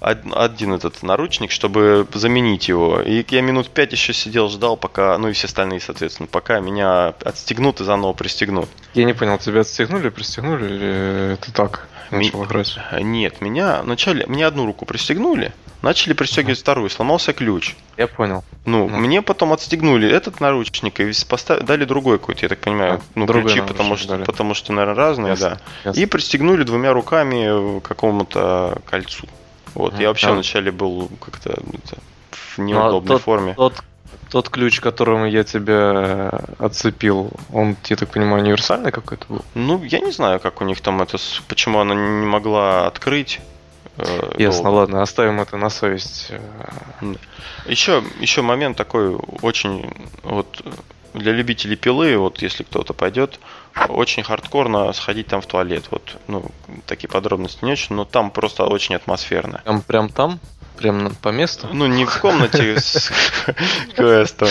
один 0.00 0.74
этот 0.74 1.02
наручник, 1.02 1.50
чтобы 1.50 2.06
заменить 2.12 2.68
его. 2.68 3.00
И 3.00 3.24
я 3.28 3.40
минут 3.42 3.68
пять 3.70 3.92
еще 3.92 4.12
сидел, 4.12 4.48
ждал, 4.48 4.76
пока, 4.76 5.16
ну 5.18 5.28
и 5.28 5.32
все 5.32 5.46
остальные, 5.46 5.80
соответственно, 5.80 6.28
пока 6.30 6.60
меня 6.60 7.14
отстегнут 7.24 7.80
и 7.80 7.84
заново 7.84 8.12
пристегнут. 8.12 8.68
Я 8.94 9.04
не 9.04 9.12
понял, 9.12 9.38
тебя 9.38 9.60
отстегнули, 9.60 10.08
пристегнули 10.08 10.64
или 10.66 11.38
ты 11.40 11.52
так 11.52 11.88
начал 12.10 12.40
Ми... 12.40 12.46
играть? 12.46 12.78
Нет, 13.00 13.40
меня 13.40 13.80
вначале, 13.82 14.26
мне 14.26 14.46
одну 14.46 14.66
руку 14.66 14.84
пристегнули, 14.84 15.52
Начали 15.80 16.12
пристегивать 16.12 16.58
вторую, 16.58 16.90
сломался 16.90 17.32
ключ. 17.32 17.76
Я 17.96 18.08
понял. 18.08 18.42
Ну, 18.64 18.88
ну, 18.88 18.96
мне 18.96 19.22
потом 19.22 19.52
отстегнули 19.52 20.10
этот 20.10 20.40
наручник 20.40 20.98
и 20.98 21.04
поставили, 21.24 21.64
дали 21.64 21.84
другой 21.84 22.18
какой-то, 22.18 22.44
я 22.44 22.48
так 22.48 22.58
понимаю, 22.58 22.94
а, 22.94 23.00
ну, 23.14 23.26
ключи, 23.26 23.60
потому 23.60 23.96
что, 23.96 24.08
дали. 24.08 24.24
потому 24.24 24.54
что, 24.54 24.72
наверное, 24.72 24.96
разные, 24.96 25.30
ясно, 25.30 25.50
да. 25.50 25.60
Ясно. 25.90 26.00
И 26.00 26.06
пристегнули 26.06 26.62
двумя 26.62 26.92
руками 26.92 27.80
к 27.80 27.82
какому-то 27.82 28.78
кольцу. 28.86 29.26
Вот, 29.74 29.94
а, 29.96 30.02
я 30.02 30.08
вообще 30.08 30.28
а. 30.28 30.32
вначале 30.32 30.70
был 30.72 31.10
как-то 31.20 31.60
в 32.30 32.58
неудобной 32.58 32.92
ну, 32.92 33.14
а 33.14 33.18
тот, 33.18 33.22
форме. 33.22 33.54
Тот, 33.54 33.74
тот 34.30 34.48
ключ, 34.50 34.80
которым 34.80 35.24
я 35.24 35.44
тебя 35.44 36.40
отцепил, 36.58 37.30
он, 37.52 37.76
я 37.86 37.96
так 37.96 38.10
понимаю, 38.10 38.42
универсальный 38.42 38.92
какой-то 38.92 39.26
был? 39.28 39.44
Ну, 39.54 39.82
я 39.84 40.00
не 40.00 40.12
знаю, 40.12 40.40
как 40.40 40.60
у 40.60 40.64
них 40.64 40.80
там 40.80 41.00
это, 41.00 41.18
почему 41.48 41.80
она 41.80 41.94
не 41.94 42.26
могла 42.26 42.86
открыть. 42.86 43.40
Э, 43.96 44.32
Ясно, 44.38 44.64
долго. 44.64 44.76
ладно, 44.76 45.02
оставим 45.02 45.40
это 45.40 45.56
на 45.56 45.70
совесть. 45.70 46.30
Еще, 47.66 48.02
еще 48.20 48.42
момент 48.42 48.76
такой 48.76 49.14
очень 49.42 49.90
вот 50.22 50.62
для 51.18 51.32
любителей 51.32 51.76
пилы, 51.76 52.16
вот 52.16 52.42
если 52.42 52.62
кто-то 52.62 52.94
пойдет, 52.94 53.38
очень 53.88 54.22
хардкорно 54.22 54.92
сходить 54.92 55.28
там 55.28 55.40
в 55.40 55.46
туалет. 55.46 55.84
Вот, 55.90 56.16
ну, 56.26 56.44
такие 56.86 57.08
подробности 57.08 57.64
не 57.64 57.72
очень, 57.72 57.96
но 57.96 58.04
там 58.04 58.30
просто 58.30 58.64
очень 58.64 58.94
атмосферно. 58.94 59.62
Там 59.64 59.82
прям 59.82 60.08
там? 60.08 60.40
Прям 60.78 61.12
по 61.22 61.30
месту? 61.30 61.68
Ну, 61.72 61.86
не 61.86 62.04
в 62.04 62.20
комнате 62.20 62.78
с 62.78 63.10
квестом, 63.96 64.48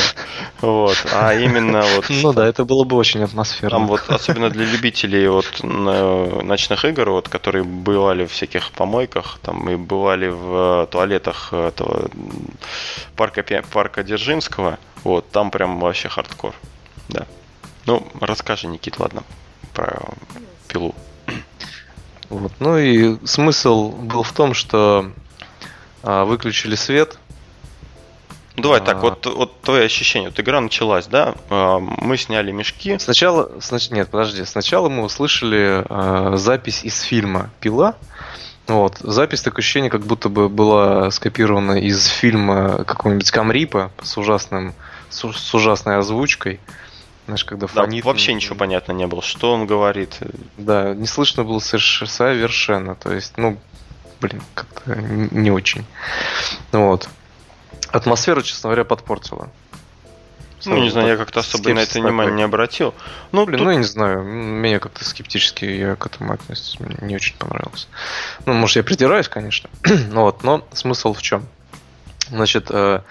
вот, 0.59 0.97
а 1.13 1.33
именно 1.33 1.81
вот... 1.95 2.05
Ну 2.09 2.33
да, 2.33 2.45
это 2.45 2.65
было 2.65 2.83
бы 2.83 2.97
очень 2.97 3.23
атмосферно. 3.23 3.77
Там 3.77 3.87
вот, 3.87 4.01
особенно 4.09 4.49
для 4.49 4.65
любителей 4.65 5.27
вот 5.29 5.63
ночных 5.63 6.83
игр, 6.83 7.09
вот, 7.11 7.29
которые 7.29 7.63
бывали 7.63 8.25
в 8.25 8.31
всяких 8.31 8.71
помойках, 8.71 9.39
там 9.41 9.69
и 9.69 9.77
бывали 9.77 10.27
в 10.27 10.87
туалетах 10.91 11.53
этого 11.53 12.09
парка, 13.15 13.43
парка 13.71 14.03
Дзержинского, 14.03 14.79
вот, 15.05 15.29
там 15.31 15.49
прям 15.49 15.79
вообще 15.79 16.09
хардкор, 16.09 16.53
да. 17.07 17.25
Ну, 17.85 18.05
расскажи, 18.19 18.67
Никит, 18.67 18.99
ладно, 18.99 19.23
про 19.73 20.01
пилу. 20.67 20.93
Вот. 22.29 22.51
Ну 22.59 22.77
и 22.77 23.25
смысл 23.25 23.91
был 23.91 24.23
в 24.23 24.33
том, 24.33 24.53
что 24.53 25.11
выключили 26.03 26.75
свет. 26.75 27.17
Ну, 28.57 28.63
давай 28.63 28.79
а... 28.79 28.83
так, 28.83 29.01
вот, 29.01 29.25
вот 29.27 29.61
твои 29.61 29.85
ощущения. 29.85 30.29
Вот 30.29 30.39
игра 30.39 30.59
началась, 30.59 31.05
да? 31.05 31.35
А, 31.49 31.79
мы 31.79 32.17
сняли 32.17 32.51
мешки. 32.51 32.97
Сначала, 32.97 33.51
снач... 33.61 33.91
нет, 33.91 34.09
подожди. 34.09 34.43
Сначала 34.45 34.89
мы 34.89 35.03
услышали 35.03 35.85
а, 35.87 36.35
запись 36.37 36.83
из 36.83 37.01
фильма 37.01 37.51
"Пила". 37.59 37.95
Вот. 38.65 38.97
Запись 38.99 39.43
такое 39.43 39.59
ощущение, 39.59 39.91
как 39.91 40.05
будто 40.05 40.27
бы 40.27 40.49
была 40.49 41.11
скопирована 41.11 41.79
из 41.79 42.05
фильма 42.07 42.83
какого-нибудь 42.83 43.29
Камрипа 43.29 43.91
с 44.01 44.17
ужасным, 44.17 44.73
с, 45.09 45.31
с 45.31 45.53
ужасной 45.53 45.97
озвучкой. 45.97 46.59
Знаешь, 47.27 47.45
когда 47.45 47.67
фонит... 47.67 48.03
Да, 48.03 48.09
вообще 48.09 48.33
ничего 48.33 48.55
понятно 48.55 48.91
не 48.93 49.05
было, 49.05 49.21
что 49.21 49.53
он 49.53 49.67
говорит. 49.67 50.17
Да, 50.57 50.95
не 50.95 51.05
слышно 51.05 51.43
было 51.43 51.59
совершенно. 51.59 52.95
То 52.95 53.13
есть, 53.13 53.37
ну, 53.37 53.57
блин, 54.21 54.41
как-то 54.53 54.95
не 54.95 55.51
очень. 55.51 55.85
Вот. 56.71 57.09
Атмосферу, 57.91 58.41
честно 58.41 58.69
говоря, 58.69 58.83
подпортила. 58.83 59.49
Ну, 60.65 60.77
не 60.77 60.89
знаю, 60.89 61.09
я 61.09 61.17
как-то 61.17 61.41
особо 61.41 61.73
на 61.73 61.79
это 61.79 61.99
внимание 61.99 62.33
не 62.33 62.43
обратил. 62.43 62.93
Ну, 63.31 63.45
Блин, 63.45 63.59
тут... 63.59 63.65
ну, 63.65 63.71
я 63.71 63.77
не 63.77 63.83
знаю, 63.83 64.23
меня 64.23 64.79
как-то 64.79 65.05
скептически 65.05 65.65
я 65.65 65.95
к 65.95 66.05
этому 66.05 66.33
отношусь, 66.33 66.77
мне 66.79 66.97
не 67.01 67.15
очень 67.15 67.37
понравилось. 67.37 67.87
Ну, 68.45 68.53
может, 68.53 68.77
я 68.77 68.83
придираюсь, 68.83 69.29
конечно, 69.29 69.69
ну, 70.11 70.21
вот, 70.21 70.43
но 70.43 70.67
смысл 70.73 71.13
в 71.13 71.21
чем? 71.21 71.45
Значит, 72.29 72.67
э, 72.69 73.01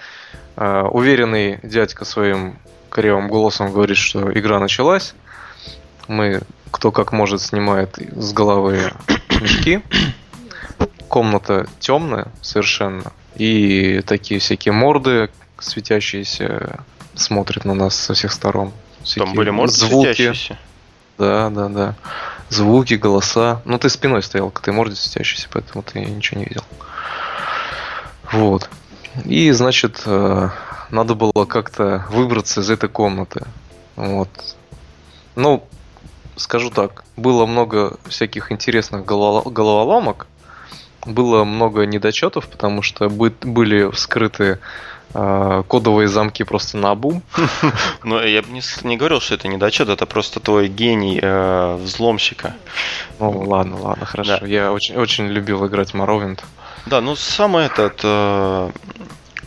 э, 0.56 0.82
уверенный 0.82 1.60
дядька 1.62 2.04
своим 2.04 2.58
корявым 2.90 3.28
голосом 3.28 3.72
говорит, 3.72 3.96
что 3.96 4.32
игра 4.36 4.58
началась, 4.58 5.14
мы 6.08 6.42
кто 6.70 6.92
как 6.92 7.12
может 7.12 7.40
снимает 7.40 7.96
с 7.98 8.32
головы 8.32 8.92
мешки, 9.40 9.82
комната 11.08 11.66
темная 11.78 12.28
совершенно. 12.42 13.12
И 13.36 14.02
такие 14.06 14.40
всякие 14.40 14.72
морды 14.72 15.30
светящиеся 15.58 16.80
смотрят 17.14 17.64
на 17.64 17.74
нас 17.74 17.94
со 17.96 18.14
всех 18.14 18.32
сторон. 18.32 18.72
Всякие 19.02 19.26
Там 19.26 19.34
были 19.34 19.50
морды 19.50 19.72
звуки. 19.72 20.14
светящиеся? 20.14 20.58
Да, 21.18 21.50
да, 21.50 21.68
да. 21.68 21.94
Звуки, 22.48 22.94
голоса. 22.94 23.62
Ну, 23.64 23.78
ты 23.78 23.88
спиной 23.88 24.22
стоял 24.22 24.50
к 24.50 24.60
этой 24.60 24.72
морде 24.72 24.96
светящейся, 24.96 25.48
поэтому 25.50 25.82
ты 25.82 26.00
ничего 26.00 26.40
не 26.40 26.46
видел. 26.46 26.64
Вот. 28.32 28.68
И, 29.24 29.50
значит, 29.52 30.02
э, 30.04 30.48
надо 30.90 31.14
было 31.14 31.44
как-то 31.46 32.04
выбраться 32.10 32.60
из 32.60 32.70
этой 32.70 32.88
комнаты. 32.88 33.44
Вот. 33.96 34.28
Ну, 35.34 35.66
скажу 36.36 36.70
так, 36.70 37.04
было 37.16 37.46
много 37.46 37.96
всяких 38.06 38.52
интересных 38.52 39.04
головоломок, 39.04 40.26
было 41.06 41.44
много 41.44 41.86
недочетов, 41.86 42.48
потому 42.48 42.82
что 42.82 43.08
были 43.08 43.90
вскрыты 43.90 44.58
э, 45.14 45.62
кодовые 45.68 46.08
замки 46.08 46.42
просто 46.42 46.76
на 46.76 46.94
бум. 46.94 47.22
Но 48.02 48.22
я 48.22 48.42
бы 48.42 48.50
не, 48.50 48.62
не 48.82 48.96
говорил, 48.96 49.20
что 49.20 49.34
это 49.34 49.48
недочет, 49.48 49.88
это 49.88 50.06
просто 50.06 50.40
твой 50.40 50.68
гений 50.68 51.18
э, 51.22 51.76
взломщика. 51.76 52.54
Ну 53.18 53.30
ладно, 53.30 53.80
ладно, 53.80 54.06
хорошо. 54.06 54.38
Да. 54.40 54.46
Я 54.46 54.72
очень, 54.72 54.96
очень 54.96 55.26
любил 55.28 55.66
играть 55.66 55.92
в 55.92 55.94
Morrowind. 55.94 56.40
Да, 56.86 57.00
ну 57.00 57.16
самое 57.16 57.66
этот... 57.66 58.00
Э, 58.02 58.70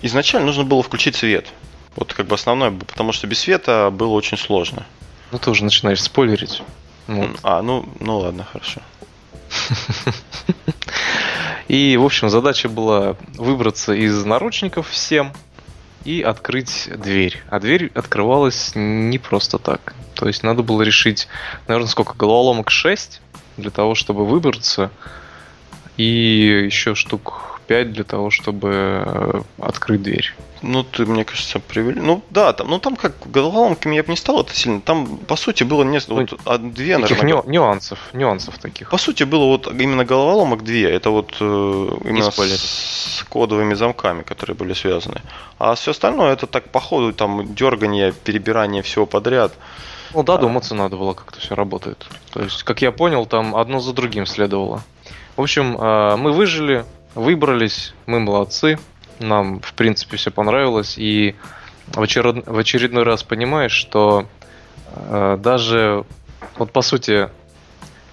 изначально 0.02 0.48
нужно 0.48 0.64
было 0.64 0.82
включить 0.82 1.16
свет. 1.16 1.48
Вот 1.96 2.14
как 2.14 2.28
бы 2.28 2.36
основное, 2.36 2.72
потому 2.72 3.12
что 3.12 3.28
без 3.28 3.40
света 3.40 3.90
было 3.92 4.12
очень 4.12 4.38
сложно. 4.38 4.86
Ну 5.32 5.38
ты 5.38 5.50
уже 5.50 5.64
начинаешь 5.64 6.02
спойлерить. 6.02 6.64
Вот. 7.08 7.40
А, 7.44 7.62
ну, 7.62 7.86
ну 8.00 8.20
ладно, 8.20 8.46
хорошо. 8.52 8.82
И, 11.70 11.98
в 11.98 12.04
общем, 12.04 12.30
задача 12.32 12.68
была 12.68 13.16
выбраться 13.38 13.94
из 13.94 14.26
наручников 14.26 14.90
всем 14.90 15.32
и 16.04 16.24
открыть 16.24 16.90
дверь. 16.98 17.44
А 17.48 17.60
дверь 17.60 17.92
открывалась 17.94 18.72
не 18.74 19.20
просто 19.20 19.60
так. 19.60 19.94
То 20.16 20.28
есть 20.28 20.42
надо 20.42 20.64
было 20.64 20.82
решить, 20.82 21.28
наверное, 21.68 21.88
сколько 21.88 22.16
головоломок 22.18 22.72
6 22.72 23.22
для 23.58 23.70
того, 23.70 23.94
чтобы 23.94 24.26
выбраться. 24.26 24.90
И 25.96 26.66
еще 26.66 26.96
штук 26.96 27.59
5 27.70 27.94
для 27.94 28.04
того, 28.04 28.32
чтобы 28.32 29.04
э, 29.06 29.42
открыть 29.60 30.02
дверь. 30.02 30.34
Ну, 30.64 30.84
ты, 30.84 31.06
мне 31.06 31.24
кажется, 31.24 31.60
привели. 31.60 32.02
Ну, 32.02 32.24
да, 32.32 32.52
там, 32.52 32.68
ну 32.68 32.80
там 32.80 32.96
как 32.96 33.14
головоломками 33.32 33.96
я 33.96 34.02
бы 34.02 34.10
не 34.10 34.18
стал 34.18 34.42
это 34.42 34.56
сильно. 34.56 34.82
Там, 34.82 35.18
по 35.18 35.36
сути, 35.36 35.64
было 35.64 35.84
не... 35.84 36.00
ну, 36.08 36.16
вот, 36.16 36.34
а, 36.46 36.58
две, 36.58 36.98
наверное. 36.98 37.44
нюансов, 37.46 38.00
нюансов 38.14 38.58
таких. 38.58 38.90
По 38.90 38.98
сути, 38.98 39.24
было 39.24 39.46
вот 39.46 39.68
именно 39.68 40.04
головоломок 40.04 40.64
две. 40.64 40.90
Это 40.90 41.12
вот 41.12 41.38
э, 41.40 41.44
именно 42.06 42.32
с, 42.32 43.20
с 43.20 43.24
кодовыми 43.30 43.76
замками, 43.76 44.24
которые 44.24 44.56
были 44.56 44.74
связаны. 44.74 45.22
А 45.60 45.76
все 45.76 45.92
остальное 45.92 46.34
это 46.34 46.48
так 46.48 46.72
по 46.72 46.80
ходу, 46.80 47.14
там, 47.14 47.54
дергание, 47.54 48.14
перебирание 48.14 48.82
всего 48.82 49.06
подряд. 49.06 49.54
Ну 50.16 50.24
да, 50.24 50.38
думаться 50.38 50.74
надо 50.74 50.98
было, 50.98 51.14
как 51.14 51.34
это 51.34 51.40
все 51.40 51.54
работает. 51.54 52.08
То 52.34 52.42
есть, 52.42 52.64
как 52.64 52.82
я 52.82 52.92
понял, 52.92 53.28
там 53.28 53.56
одно 53.56 53.80
за 53.80 53.94
другим 53.94 54.26
следовало. 54.26 54.82
В 55.36 55.42
общем, 55.42 55.78
э, 55.80 56.16
мы 56.18 56.32
выжили, 56.32 56.84
выбрались, 57.16 57.94
мы 58.06 58.20
молодцы 58.20 58.78
нам, 59.20 59.60
в 59.62 59.74
принципе, 59.74 60.18
все 60.18 60.32
понравилось. 60.32 60.98
И 60.98 61.36
в, 61.88 62.00
очеред... 62.00 62.48
в 62.48 62.58
очередной 62.58 63.04
раз 63.04 63.24
понимаешь, 63.24 63.72
что 63.72 64.28
э, 64.96 65.38
даже, 65.40 66.06
вот 66.56 66.72
по 66.72 66.82
сути, 66.82 67.30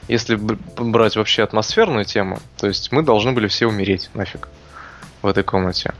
если 0.08 0.36
брать 0.36 1.16
вообще 1.16 1.42
атмосферную 1.42 2.04
тему, 2.04 2.40
то 2.56 2.66
есть 2.66 2.92
мы 2.92 3.02
должны 3.02 3.32
были 3.32 3.48
все 3.48 3.66
умереть 3.66 4.10
нафиг 4.14 4.48
в 5.22 5.26
этой 5.26 5.42
комнате. 5.42 5.94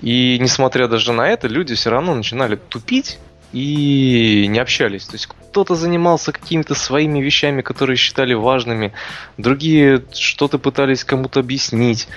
И 0.00 0.38
несмотря 0.40 0.88
даже 0.88 1.12
на 1.12 1.28
это, 1.28 1.48
люди 1.48 1.74
все 1.74 1.90
равно 1.90 2.14
начинали 2.14 2.56
тупить 2.56 3.18
и 3.52 4.46
не 4.48 4.58
общались. 4.58 5.06
То 5.06 5.14
есть 5.14 5.26
кто-то 5.26 5.74
занимался 5.74 6.32
какими-то 6.32 6.74
своими 6.74 7.20
вещами, 7.20 7.62
которые 7.62 7.96
считали 7.96 8.34
важными, 8.34 8.92
другие 9.38 10.04
что-то 10.12 10.58
пытались 10.58 11.04
кому-то 11.04 11.40
объяснить. 11.40 12.08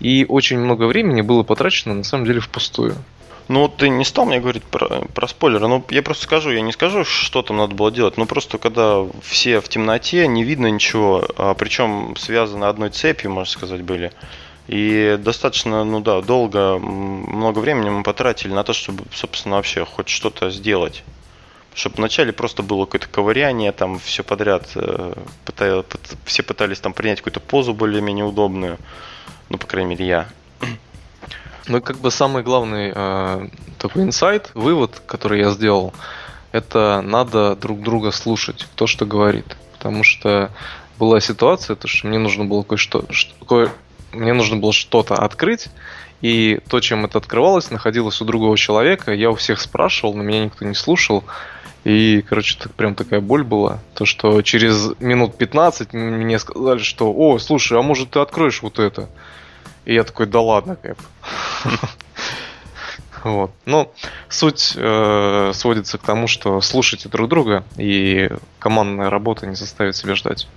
И 0.00 0.26
очень 0.28 0.58
много 0.58 0.84
времени 0.84 1.20
было 1.20 1.42
потрачено 1.42 1.94
на 1.94 2.04
самом 2.04 2.24
деле 2.24 2.40
впустую. 2.40 2.96
Ну, 3.48 3.66
ты 3.66 3.88
не 3.88 4.04
стал 4.04 4.26
мне 4.26 4.40
говорить 4.40 4.64
про, 4.64 5.06
про 5.14 5.26
спойлеры, 5.26 5.68
ну, 5.68 5.82
я 5.88 6.02
просто 6.02 6.24
скажу, 6.24 6.50
я 6.50 6.60
не 6.60 6.72
скажу, 6.72 7.04
что 7.04 7.40
там 7.40 7.56
надо 7.56 7.74
было 7.74 7.90
делать, 7.90 8.18
но 8.18 8.26
просто 8.26 8.58
когда 8.58 9.06
все 9.22 9.60
в 9.60 9.68
темноте, 9.70 10.26
не 10.26 10.44
видно 10.44 10.66
ничего, 10.66 11.26
а, 11.36 11.54
причем 11.54 12.14
связаны 12.18 12.66
одной 12.66 12.90
цепью, 12.90 13.30
можно 13.30 13.50
сказать, 13.50 13.80
были, 13.80 14.12
и 14.68 15.18
достаточно, 15.18 15.82
ну 15.82 16.00
да, 16.00 16.20
долго, 16.20 16.78
много 16.78 17.58
времени 17.58 17.88
мы 17.88 18.02
потратили 18.02 18.52
на 18.52 18.64
то, 18.64 18.74
чтобы, 18.74 19.04
собственно, 19.14 19.56
вообще 19.56 19.86
хоть 19.86 20.10
что-то 20.10 20.50
сделать. 20.50 21.04
Чтобы 21.74 21.96
вначале 21.96 22.32
просто 22.32 22.62
было 22.62 22.84
какое-то 22.84 23.08
ковыряние, 23.08 23.72
там 23.72 23.98
все 23.98 24.22
подряд, 24.22 24.68
э, 24.74 25.14
все 26.26 26.42
пытались 26.42 26.80
там 26.80 26.92
принять 26.92 27.18
какую-то 27.18 27.40
позу 27.40 27.72
более-менее 27.72 28.26
удобную, 28.26 28.78
ну, 29.48 29.56
по 29.56 29.66
крайней 29.66 29.90
мере, 29.90 30.06
я. 30.06 30.28
Ну, 31.66 31.80
как 31.80 31.98
бы 31.98 32.10
самый 32.10 32.42
главный 32.42 32.92
э, 32.94 33.48
такой 33.78 34.02
инсайт, 34.02 34.50
вывод, 34.52 35.02
который 35.06 35.40
я 35.40 35.50
сделал, 35.50 35.94
это 36.52 37.02
надо 37.02 37.56
друг 37.56 37.80
друга 37.80 38.10
слушать, 38.10 38.66
кто 38.72 38.86
что 38.86 39.06
говорит. 39.06 39.56
Потому 39.72 40.02
что 40.02 40.50
была 40.98 41.20
ситуация, 41.20 41.76
то, 41.76 41.88
что 41.88 42.06
мне 42.06 42.18
нужно 42.18 42.44
было 42.44 42.62
кое-что, 42.62 43.04
кое, 43.46 43.70
мне 44.12 44.32
нужно 44.32 44.56
было 44.56 44.72
что-то 44.72 45.14
открыть, 45.14 45.68
и 46.20 46.60
то, 46.68 46.80
чем 46.80 47.04
это 47.04 47.18
открывалось, 47.18 47.70
находилось 47.70 48.20
у 48.20 48.24
другого 48.24 48.56
человека. 48.56 49.12
Я 49.12 49.30
у 49.30 49.34
всех 49.34 49.60
спрашивал, 49.60 50.14
но 50.14 50.22
меня 50.22 50.44
никто 50.44 50.64
не 50.64 50.74
слушал. 50.74 51.24
И, 51.84 52.24
короче, 52.28 52.58
так 52.58 52.74
прям 52.74 52.94
такая 52.94 53.20
боль 53.20 53.44
была. 53.44 53.78
То, 53.94 54.04
что 54.04 54.42
через 54.42 54.90
минут 54.98 55.38
15 55.38 55.92
мне 55.92 56.38
сказали, 56.38 56.80
что, 56.80 57.12
о, 57.12 57.38
слушай, 57.38 57.78
а 57.78 57.82
может 57.82 58.10
ты 58.10 58.18
откроешь 58.18 58.62
вот 58.62 58.78
это? 58.78 59.08
И 59.84 59.94
я 59.94 60.04
такой, 60.04 60.26
да 60.26 60.40
ладно, 60.40 60.76
Кэп. 60.76 60.98
Вот. 63.24 63.50
Ну, 63.66 63.90
суть 64.28 64.74
э, 64.76 65.50
сводится 65.54 65.98
к 65.98 66.02
тому, 66.02 66.26
что 66.26 66.60
слушайте 66.60 67.08
друг 67.08 67.28
друга, 67.28 67.64
и 67.76 68.30
командная 68.58 69.10
работа 69.10 69.46
не 69.46 69.54
заставит 69.54 69.96
себя 69.96 70.14
ждать. 70.14 70.48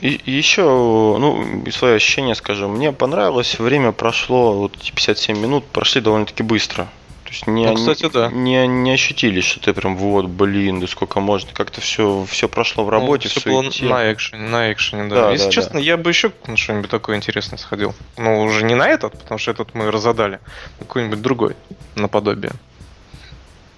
И, 0.00 0.08
и 0.08 0.30
еще, 0.30 0.62
ну, 0.62 1.64
свое 1.70 1.96
ощущение 1.96 2.34
скажу. 2.34 2.68
Мне 2.68 2.92
понравилось, 2.92 3.58
время 3.58 3.92
прошло, 3.92 4.54
вот 4.54 4.76
57 4.76 5.38
минут 5.38 5.64
прошли 5.66 6.00
довольно-таки 6.00 6.42
быстро. 6.42 6.88
То 7.30 7.34
есть 7.34 7.46
не, 7.46 7.64
ну, 7.64 7.76
кстати, 7.76 8.10
да. 8.12 8.28
не, 8.28 8.66
не 8.66 8.90
ощутили, 8.90 9.40
что 9.40 9.60
ты 9.60 9.72
прям 9.72 9.96
вот, 9.96 10.26
блин, 10.26 10.80
да 10.80 10.88
сколько 10.88 11.20
можно. 11.20 11.48
Как-то 11.52 11.80
все, 11.80 12.26
все 12.28 12.48
прошло 12.48 12.82
в 12.82 12.88
ну, 12.88 12.90
работе, 12.90 13.30
ну, 13.32 13.40
все 13.40 13.50
было 13.50 13.62
на 13.88 14.12
экшене, 14.12 14.48
на 14.48 14.72
экшене, 14.72 15.08
да. 15.08 15.26
да 15.26 15.30
Если 15.30 15.46
да, 15.46 15.52
честно, 15.52 15.74
да. 15.74 15.78
я 15.78 15.96
бы 15.96 16.10
еще 16.10 16.32
на 16.48 16.56
что-нибудь 16.56 16.90
такое 16.90 17.14
интересное 17.14 17.56
сходил. 17.56 17.94
Ну, 18.16 18.42
уже 18.42 18.64
не 18.64 18.74
на 18.74 18.88
этот, 18.88 19.12
потому 19.12 19.38
что 19.38 19.52
этот 19.52 19.74
мы 19.74 19.92
разодали. 19.92 20.40
Какой-нибудь 20.80 21.22
другой, 21.22 21.54
наподобие. 21.94 22.50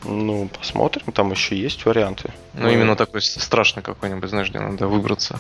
Ну, 0.05 0.49
посмотрим, 0.59 1.13
там 1.13 1.31
еще 1.31 1.55
есть 1.55 1.85
варианты. 1.85 2.33
Ну, 2.55 2.69
мы... 2.69 2.73
именно 2.73 2.97
такой 2.97 3.21
страшный 3.21 3.83
какой-нибудь, 3.83 4.31
знаешь, 4.31 4.49
где 4.49 4.61
надо 4.61 4.89
выбраться. 4.89 5.39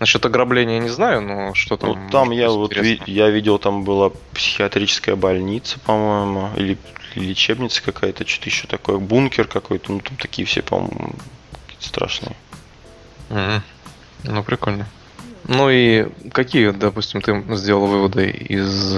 Насчет 0.00 0.26
ограбления 0.26 0.80
не 0.80 0.90
знаю, 0.90 1.22
но 1.22 1.54
что 1.54 1.78
там. 1.78 2.04
Ну, 2.04 2.10
там 2.10 2.30
я 2.30 2.50
вот 2.50 2.76
ви- 2.76 3.00
я 3.06 3.30
видел, 3.30 3.58
там 3.58 3.84
была 3.84 4.10
психиатрическая 4.34 5.16
больница, 5.16 5.80
по-моему, 5.80 6.50
или 6.56 6.76
лечебница 7.20 7.82
какая-то, 7.82 8.26
что-то 8.26 8.48
еще 8.48 8.66
такое, 8.66 8.98
бункер 8.98 9.46
какой-то, 9.46 9.92
ну 9.92 10.00
там 10.00 10.16
такие 10.16 10.46
все, 10.46 10.62
по-моему, 10.62 11.14
страшные. 11.80 12.36
Mm-hmm. 13.30 13.60
Ну, 14.24 14.42
прикольно. 14.42 14.86
Ну 15.46 15.68
и 15.70 16.08
какие, 16.30 16.70
допустим, 16.70 17.20
ты 17.20 17.44
сделал 17.56 17.86
выводы 17.86 18.30
из 18.30 18.96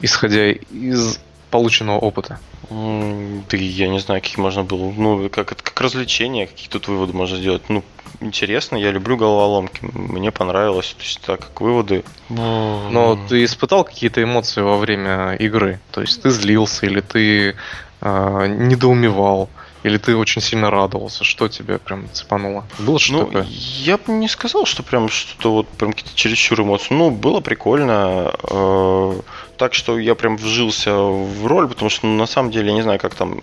исходя 0.00 0.50
из 0.50 1.20
полученного 1.56 1.98
опыта? 1.98 2.38
Да 2.70 3.56
я 3.56 3.88
не 3.88 3.98
знаю, 3.98 4.20
какие 4.20 4.40
можно 4.40 4.62
было. 4.62 4.92
Ну, 4.96 5.28
как 5.30 5.48
как 5.48 5.80
развлечение, 5.80 6.46
какие 6.46 6.68
тут 6.68 6.88
выводы 6.88 7.12
можно 7.12 7.38
сделать. 7.38 7.62
Ну, 7.68 7.82
интересно, 8.20 8.76
я 8.76 8.90
люблю 8.90 9.16
головоломки. 9.16 9.80
Мне 9.82 10.30
понравилось. 10.30 10.94
То 10.98 11.02
есть, 11.02 11.20
так 11.22 11.40
как 11.40 11.60
выводы. 11.60 12.04
Но 12.28 13.18
ты 13.28 13.44
испытал 13.44 13.84
какие-то 13.84 14.22
эмоции 14.22 14.60
во 14.60 14.76
время 14.76 15.34
игры? 15.36 15.80
То 15.92 16.02
есть 16.02 16.22
ты 16.22 16.30
злился 16.30 16.86
или 16.86 17.00
ты 17.00 17.56
э, 18.00 18.46
недоумевал? 18.48 19.48
Или 19.82 19.98
ты 19.98 20.16
очень 20.16 20.42
сильно 20.42 20.70
радовался? 20.70 21.22
Что 21.22 21.48
тебя 21.48 21.78
прям 21.78 22.08
цепануло? 22.12 22.64
Было 22.80 22.98
что 22.98 23.12
ну, 23.12 23.24
такое? 23.26 23.46
Я 23.48 23.98
бы 23.98 24.12
не 24.12 24.28
сказал, 24.28 24.66
что 24.66 24.82
прям 24.82 25.08
что-то 25.08 25.52
вот 25.52 25.68
прям 25.68 25.92
какие-то 25.92 26.16
чересчур 26.16 26.60
эмоции. 26.60 26.92
Ну, 26.92 27.10
было 27.10 27.40
прикольно. 27.40 28.32
Э, 28.50 29.20
так 29.56 29.74
что 29.74 29.98
я 29.98 30.14
прям 30.14 30.36
вжился 30.36 30.94
в 30.94 31.46
роль, 31.46 31.68
потому 31.68 31.90
что 31.90 32.06
ну, 32.06 32.16
на 32.16 32.26
самом 32.26 32.50
деле 32.50 32.68
я 32.68 32.74
не 32.74 32.82
знаю, 32.82 32.98
как 32.98 33.14
там 33.14 33.40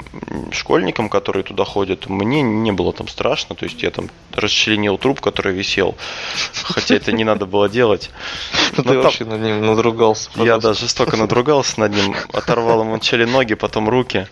школьникам, 0.51 1.09
которые 1.09 1.43
туда 1.43 1.65
ходят, 1.65 2.07
мне 2.09 2.41
не 2.41 2.71
было 2.71 2.93
там 2.93 3.07
страшно, 3.07 3.55
то 3.55 3.65
есть 3.65 3.81
я 3.83 3.91
там 3.91 4.09
расчленил 4.31 4.97
труп, 4.97 5.21
который 5.21 5.53
висел, 5.53 5.95
хотя 6.63 6.95
это 6.95 7.11
не 7.11 7.23
надо 7.23 7.45
было 7.45 7.69
делать. 7.69 8.11
Ты 8.75 8.99
вообще 8.99 9.25
над 9.25 9.41
ним 9.41 9.65
надругался. 9.65 10.29
Я 10.35 10.57
да, 10.57 10.73
жестоко 10.73 11.17
надругался 11.17 11.79
над 11.79 11.93
ним, 11.93 12.15
оторвал 12.31 12.81
ему 12.81 12.91
вначале 12.91 13.25
ноги, 13.25 13.55
потом 13.55 13.89
руки. 13.89 14.27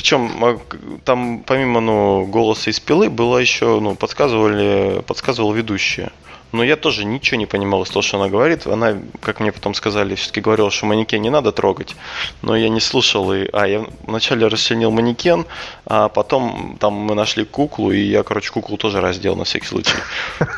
А, 0.00 0.02
Причем 0.02 0.60
там 1.04 1.42
помимо 1.46 1.80
ну, 1.80 2.24
голоса 2.24 2.70
из 2.70 2.80
пилы 2.80 3.10
было 3.10 3.38
еще, 3.38 3.80
ну, 3.80 3.94
подсказывали, 3.94 5.02
подсказывал 5.02 5.52
ведущие. 5.52 6.10
Но 6.52 6.64
я 6.64 6.76
тоже 6.76 7.04
ничего 7.04 7.38
не 7.38 7.46
понимал 7.46 7.82
из 7.84 7.90
того, 7.90 8.02
что 8.02 8.18
она 8.18 8.28
говорит. 8.28 8.66
Она, 8.66 8.96
как 9.20 9.38
мне 9.38 9.52
потом 9.52 9.72
сказали, 9.74 10.16
все-таки 10.16 10.40
говорила, 10.40 10.70
что 10.70 10.86
манекен 10.86 11.22
не 11.22 11.30
надо 11.30 11.52
трогать. 11.52 11.94
Но 12.42 12.56
я 12.56 12.68
не 12.68 12.80
слушал. 12.80 13.32
И, 13.32 13.48
а, 13.52 13.68
я 13.68 13.86
вначале 14.04 14.46
расчленил 14.48 14.90
манекен, 14.90 15.46
а 15.86 16.08
потом 16.08 16.76
там 16.80 16.94
мы 16.94 17.14
нашли 17.14 17.44
куклу, 17.44 17.92
и 17.92 18.00
я, 18.00 18.24
короче, 18.24 18.50
куклу 18.50 18.78
тоже 18.78 19.00
раздел 19.00 19.36
на 19.36 19.44
всякий 19.44 19.66
случай. 19.66 19.94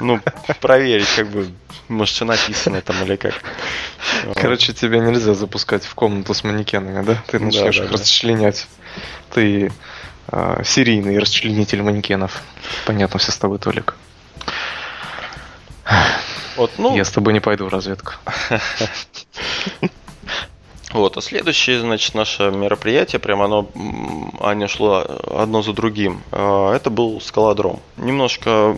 Ну, 0.00 0.20
проверить, 0.60 1.08
как 1.14 1.28
бы, 1.28 1.48
может, 1.88 2.14
что 2.14 2.24
написано 2.24 2.80
там 2.80 2.96
или 3.04 3.16
как. 3.16 3.34
Короче, 4.34 4.72
тебя 4.72 4.98
нельзя 4.98 5.34
запускать 5.34 5.84
в 5.84 5.94
комнату 5.94 6.32
с 6.32 6.42
манекенами, 6.42 7.04
да? 7.04 7.22
Ты 7.26 7.38
начнешь 7.38 7.76
да, 7.76 7.82
да, 7.82 7.84
их 7.84 7.90
да. 7.90 7.96
Ты 9.30 9.72
э, 10.28 10.62
серийный 10.64 11.18
расчленитель 11.18 11.82
манекенов. 11.82 12.42
Понятно 12.86 13.18
все 13.18 13.32
с 13.32 13.36
тобой, 13.36 13.58
Толик. 13.58 13.94
Вот, 16.56 16.70
ну... 16.78 16.94
Я 16.96 17.04
с 17.04 17.10
тобой 17.10 17.32
не 17.32 17.40
пойду 17.40 17.66
в 17.66 17.68
разведку. 17.68 18.12
Вот, 20.92 21.16
а 21.16 21.22
следующее, 21.22 21.80
значит, 21.80 22.14
наше 22.14 22.50
мероприятие, 22.50 23.18
прямо 23.18 23.46
оно, 23.46 23.66
оно 24.40 24.68
шло 24.68 25.06
одно 25.34 25.62
за 25.62 25.72
другим. 25.72 26.22
А, 26.32 26.74
это 26.74 26.90
был 26.90 27.18
скалодром. 27.20 27.80
Немножко 27.96 28.50
а, 28.50 28.76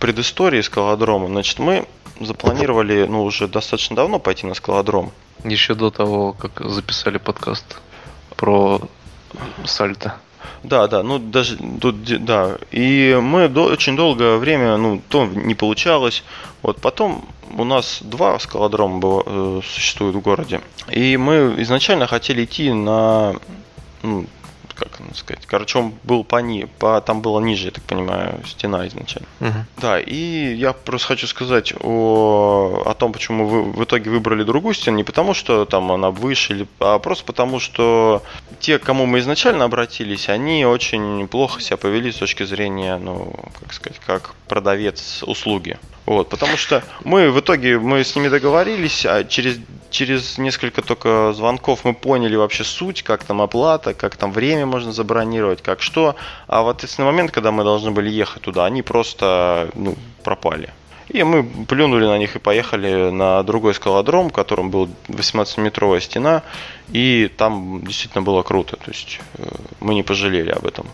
предыстории 0.00 0.60
скалодрома. 0.62 1.28
Значит, 1.28 1.60
мы 1.60 1.86
запланировали, 2.18 3.06
ну, 3.08 3.22
уже 3.22 3.46
достаточно 3.46 3.94
давно 3.94 4.18
пойти 4.18 4.46
на 4.46 4.54
скалодром. 4.54 5.12
Еще 5.44 5.74
до 5.74 5.90
того, 5.90 6.32
как 6.32 6.60
записали 6.68 7.18
подкаст 7.18 7.78
про 8.40 8.80
сальто. 9.66 10.14
Да, 10.62 10.88
да, 10.88 11.02
ну 11.02 11.18
даже 11.18 11.58
тут, 11.80 12.24
да. 12.24 12.56
И 12.70 13.18
мы 13.22 13.48
до, 13.48 13.64
очень 13.64 13.96
долгое 13.96 14.38
время, 14.38 14.78
ну, 14.78 15.02
то 15.08 15.26
не 15.26 15.54
получалось. 15.54 16.24
Вот 16.62 16.80
потом 16.80 17.24
у 17.58 17.64
нас 17.64 17.98
два 18.00 18.38
скалодрома 18.38 18.98
было, 18.98 19.22
э, 19.26 19.60
существуют 19.62 20.16
в 20.16 20.20
городе. 20.20 20.62
И 20.90 21.18
мы 21.18 21.54
изначально 21.58 22.06
хотели 22.06 22.44
идти 22.44 22.72
на 22.72 23.34
ну, 24.02 24.24
как 24.80 25.16
сказать. 25.16 25.46
Короче, 25.46 25.78
он 25.78 25.94
был 26.02 26.24
по, 26.24 26.40
ни, 26.40 26.64
по 26.64 27.00
там 27.00 27.20
было 27.22 27.40
ниже, 27.40 27.66
я 27.66 27.70
так 27.70 27.84
понимаю, 27.84 28.40
стена 28.46 28.86
изначально. 28.88 29.28
Угу. 29.40 29.58
Да, 29.78 30.00
и 30.00 30.54
я 30.54 30.72
просто 30.72 31.08
хочу 31.08 31.26
сказать 31.26 31.72
о, 31.80 32.82
о 32.86 32.94
том, 32.94 33.12
почему 33.12 33.46
вы 33.46 33.62
в 33.62 33.84
итоге 33.84 34.10
выбрали 34.10 34.42
другую 34.42 34.74
стену, 34.74 34.96
не 34.96 35.04
потому 35.04 35.34
что 35.34 35.64
там 35.64 35.92
она 35.92 36.10
выше, 36.10 36.54
или, 36.54 36.66
а 36.80 36.98
просто 36.98 37.24
потому 37.24 37.60
что 37.60 38.22
те, 38.58 38.78
к 38.78 38.82
кому 38.82 39.06
мы 39.06 39.18
изначально 39.20 39.64
обратились, 39.64 40.28
они 40.28 40.64
очень 40.64 41.28
плохо 41.28 41.60
себя 41.60 41.76
повели 41.76 42.10
с 42.10 42.16
точки 42.16 42.44
зрения, 42.44 42.96
ну, 42.96 43.34
как 43.60 43.72
сказать, 43.72 44.00
как 44.04 44.34
продавец 44.48 45.22
услуги. 45.22 45.78
Вот, 46.06 46.28
потому 46.28 46.56
что 46.56 46.82
мы 47.04 47.30
в 47.30 47.38
итоге 47.38 47.78
мы 47.78 48.02
с 48.02 48.16
ними 48.16 48.26
договорились, 48.26 49.06
а 49.06 49.22
через, 49.22 49.58
через 49.90 50.38
несколько 50.38 50.82
только 50.82 51.32
звонков 51.32 51.84
мы 51.84 51.94
поняли 51.94 52.34
вообще 52.34 52.64
суть, 52.64 53.04
как 53.04 53.22
там 53.22 53.40
оплата, 53.40 53.94
как 53.94 54.16
там 54.16 54.32
время 54.32 54.66
можно 54.70 54.92
забронировать, 54.92 55.62
как 55.62 55.82
что. 55.82 56.16
А 56.46 56.62
в 56.62 56.68
ответственный 56.68 57.06
момент, 57.06 57.30
когда 57.30 57.50
мы 57.52 57.64
должны 57.64 57.90
были 57.90 58.08
ехать 58.08 58.42
туда, 58.42 58.64
они 58.64 58.82
просто 58.82 59.70
ну, 59.74 59.96
пропали. 60.22 60.70
И 61.12 61.24
мы 61.24 61.42
плюнули 61.42 62.06
на 62.06 62.18
них 62.18 62.36
и 62.36 62.38
поехали 62.38 63.10
на 63.10 63.42
другой 63.42 63.74
скалодром, 63.74 64.28
в 64.28 64.32
котором 64.32 64.70
была 64.70 64.88
18-метровая 65.08 66.00
стена, 66.00 66.42
и 66.92 67.28
там 67.36 67.84
действительно 67.84 68.22
было 68.22 68.42
круто. 68.42 68.76
То 68.76 68.90
есть 68.92 69.20
э, 69.38 69.44
мы 69.80 69.94
не 69.94 70.04
пожалели 70.04 70.50
об 70.50 70.66
этом. 70.66 70.86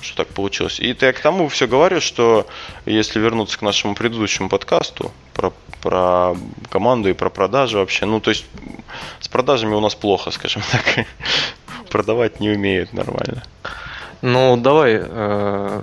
что 0.00 0.16
так 0.16 0.28
получилось. 0.28 0.80
И 0.80 0.96
я 0.98 1.12
к 1.12 1.20
тому 1.20 1.48
все 1.48 1.66
говорю, 1.66 2.00
что 2.00 2.46
если 2.86 3.20
вернуться 3.20 3.58
к 3.58 3.62
нашему 3.62 3.94
предыдущему 3.94 4.48
подкасту 4.48 5.12
про, 5.34 5.52
про 5.82 6.34
команду 6.70 7.10
и 7.10 7.12
про 7.12 7.28
продажи 7.28 7.76
вообще, 7.76 8.06
ну, 8.06 8.20
то 8.20 8.30
есть 8.30 8.46
с 9.20 9.28
продажами 9.28 9.74
у 9.74 9.80
нас 9.80 9.94
плохо, 9.94 10.30
скажем 10.30 10.62
так. 10.72 11.06
Продавать 11.90 12.40
не 12.40 12.50
умеют 12.50 12.92
нормально. 12.92 13.42
Ну, 14.22 14.56
давай 14.56 15.00
э, 15.00 15.82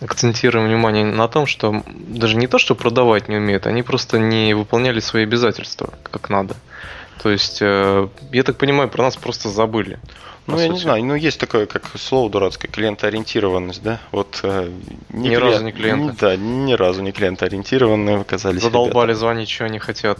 акцентируем 0.00 0.66
внимание 0.66 1.04
на 1.04 1.28
том, 1.28 1.46
что 1.46 1.82
даже 1.86 2.36
не 2.36 2.46
то, 2.46 2.58
что 2.58 2.74
продавать 2.74 3.28
не 3.28 3.36
умеют, 3.36 3.66
они 3.66 3.82
просто 3.82 4.18
не 4.18 4.54
выполняли 4.54 5.00
свои 5.00 5.24
обязательства 5.24 5.90
как 6.02 6.28
надо. 6.28 6.54
То 7.22 7.30
есть, 7.30 7.58
э, 7.60 8.08
я 8.32 8.42
так 8.42 8.56
понимаю, 8.56 8.88
про 8.88 9.02
нас 9.02 9.16
просто 9.16 9.50
забыли. 9.50 9.98
Ну, 10.46 10.54
я 10.58 10.66
сути. 10.66 10.72
не 10.72 10.78
знаю, 10.80 11.04
ну 11.04 11.14
есть 11.14 11.38
такое, 11.38 11.66
как 11.66 11.90
слово 11.98 12.30
дурацкое, 12.30 12.70
клиентоориентированность, 12.70 13.82
да? 13.82 14.00
Вот 14.10 14.40
э, 14.42 14.70
ни 15.10 15.28
клиент, 15.28 15.42
разу 15.44 15.64
не 15.64 15.72
клиент. 15.72 16.18
Да, 16.18 16.36
ни 16.36 16.72
разу 16.72 17.02
не 17.02 17.12
клиентоориентированные 17.12 18.20
оказались. 18.20 18.62
Задолбали 18.62 19.08
ребята. 19.08 19.20
звонить, 19.20 19.50
что 19.50 19.66
они 19.66 19.78
хотят. 19.78 20.18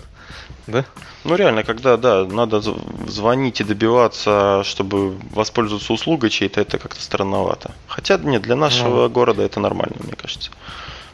Да? 0.66 0.84
Ну 1.24 1.36
реально, 1.36 1.64
когда, 1.64 1.96
да, 1.96 2.24
надо 2.26 2.60
звонить 2.60 3.60
и 3.60 3.64
добиваться, 3.64 4.62
чтобы 4.64 5.16
воспользоваться 5.32 5.92
услугой 5.92 6.30
чьей-то, 6.30 6.60
это 6.60 6.78
как-то 6.78 7.00
странновато. 7.00 7.72
Хотя, 7.88 8.18
нет, 8.18 8.42
для 8.42 8.56
нашего 8.56 9.04
ну, 9.04 9.08
города 9.08 9.42
это 9.42 9.58
нормально, 9.58 9.96
мне 10.00 10.14
кажется. 10.14 10.50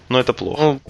Но 0.09 0.18
это 0.18 0.33
плохо. 0.33 0.61
Ну, 0.61 0.81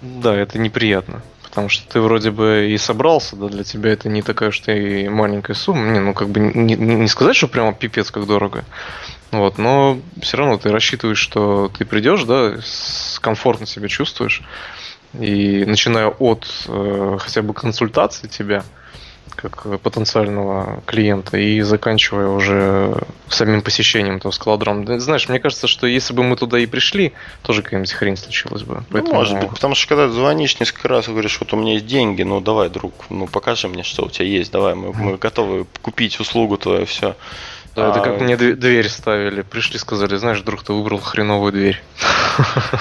да, 0.00 0.34
это 0.34 0.58
неприятно. 0.58 1.22
Потому 1.54 1.68
что 1.68 1.88
ты 1.88 2.00
вроде 2.00 2.32
бы 2.32 2.68
и 2.72 2.76
собрался, 2.78 3.36
да, 3.36 3.46
для 3.46 3.62
тебя 3.62 3.92
это 3.92 4.08
не 4.08 4.22
такая 4.22 4.48
уж 4.48 4.60
и 4.66 5.08
маленькая 5.08 5.54
сумма. 5.54 5.92
Не, 5.92 6.00
ну 6.00 6.12
как 6.12 6.28
бы 6.28 6.40
не, 6.40 6.74
не 6.74 7.06
сказать, 7.06 7.36
что 7.36 7.46
прямо 7.46 7.72
пипец 7.72 8.10
как 8.10 8.26
дорого. 8.26 8.64
Вот, 9.30 9.56
но 9.56 10.00
все 10.20 10.36
равно 10.36 10.58
ты 10.58 10.72
рассчитываешь, 10.72 11.18
что 11.18 11.70
ты 11.78 11.84
придешь, 11.84 12.24
да, 12.24 12.56
комфортно 13.20 13.66
себя 13.66 13.86
чувствуешь. 13.86 14.42
И 15.20 15.64
начиная 15.64 16.08
от 16.08 16.44
э, 16.66 17.18
хотя 17.20 17.42
бы 17.42 17.54
консультации 17.54 18.26
тебя, 18.26 18.64
как 19.36 19.80
потенциального 19.80 20.82
клиента, 20.86 21.36
и 21.36 21.60
заканчивая 21.60 22.28
уже 22.28 22.96
самим 23.28 23.62
посещением 23.62 24.16
этого 24.16 24.32
скалодрома. 24.32 24.98
Знаешь, 24.98 25.28
мне 25.28 25.38
кажется, 25.38 25.66
что 25.66 25.86
если 25.86 26.14
бы 26.14 26.22
мы 26.22 26.36
туда 26.36 26.58
и 26.58 26.66
пришли, 26.66 27.12
тоже 27.42 27.62
какая-нибудь 27.62 27.92
хрень 27.92 28.16
случилась 28.16 28.62
бы. 28.62 28.76
Ну, 28.76 28.84
Поэтому... 28.90 29.14
может 29.14 29.38
быть, 29.38 29.50
потому 29.50 29.74
что 29.74 29.88
когда 29.88 30.08
звонишь 30.08 30.58
несколько 30.60 30.88
раз 30.88 31.08
и 31.08 31.10
говоришь, 31.10 31.38
вот 31.40 31.52
у 31.52 31.56
меня 31.56 31.74
есть 31.74 31.86
деньги, 31.86 32.22
ну 32.22 32.40
давай, 32.40 32.68
друг, 32.68 32.94
ну 33.10 33.26
покажи 33.26 33.68
мне, 33.68 33.82
что 33.82 34.04
у 34.04 34.10
тебя 34.10 34.26
есть, 34.26 34.52
давай, 34.52 34.74
мы, 34.74 34.92
мы 34.92 35.16
готовы 35.16 35.66
купить 35.82 36.20
услугу 36.20 36.56
твою, 36.56 36.86
все. 36.86 37.16
Да, 37.74 37.90
это 37.90 38.00
как 38.00 38.20
а, 38.20 38.24
мне 38.24 38.36
дверь 38.36 38.88
ставили. 38.88 39.42
Пришли, 39.42 39.78
сказали, 39.78 40.14
знаешь, 40.16 40.40
друг, 40.42 40.62
ты 40.62 40.72
выбрал 40.72 41.00
хреновую 41.00 41.52
дверь. 41.52 41.82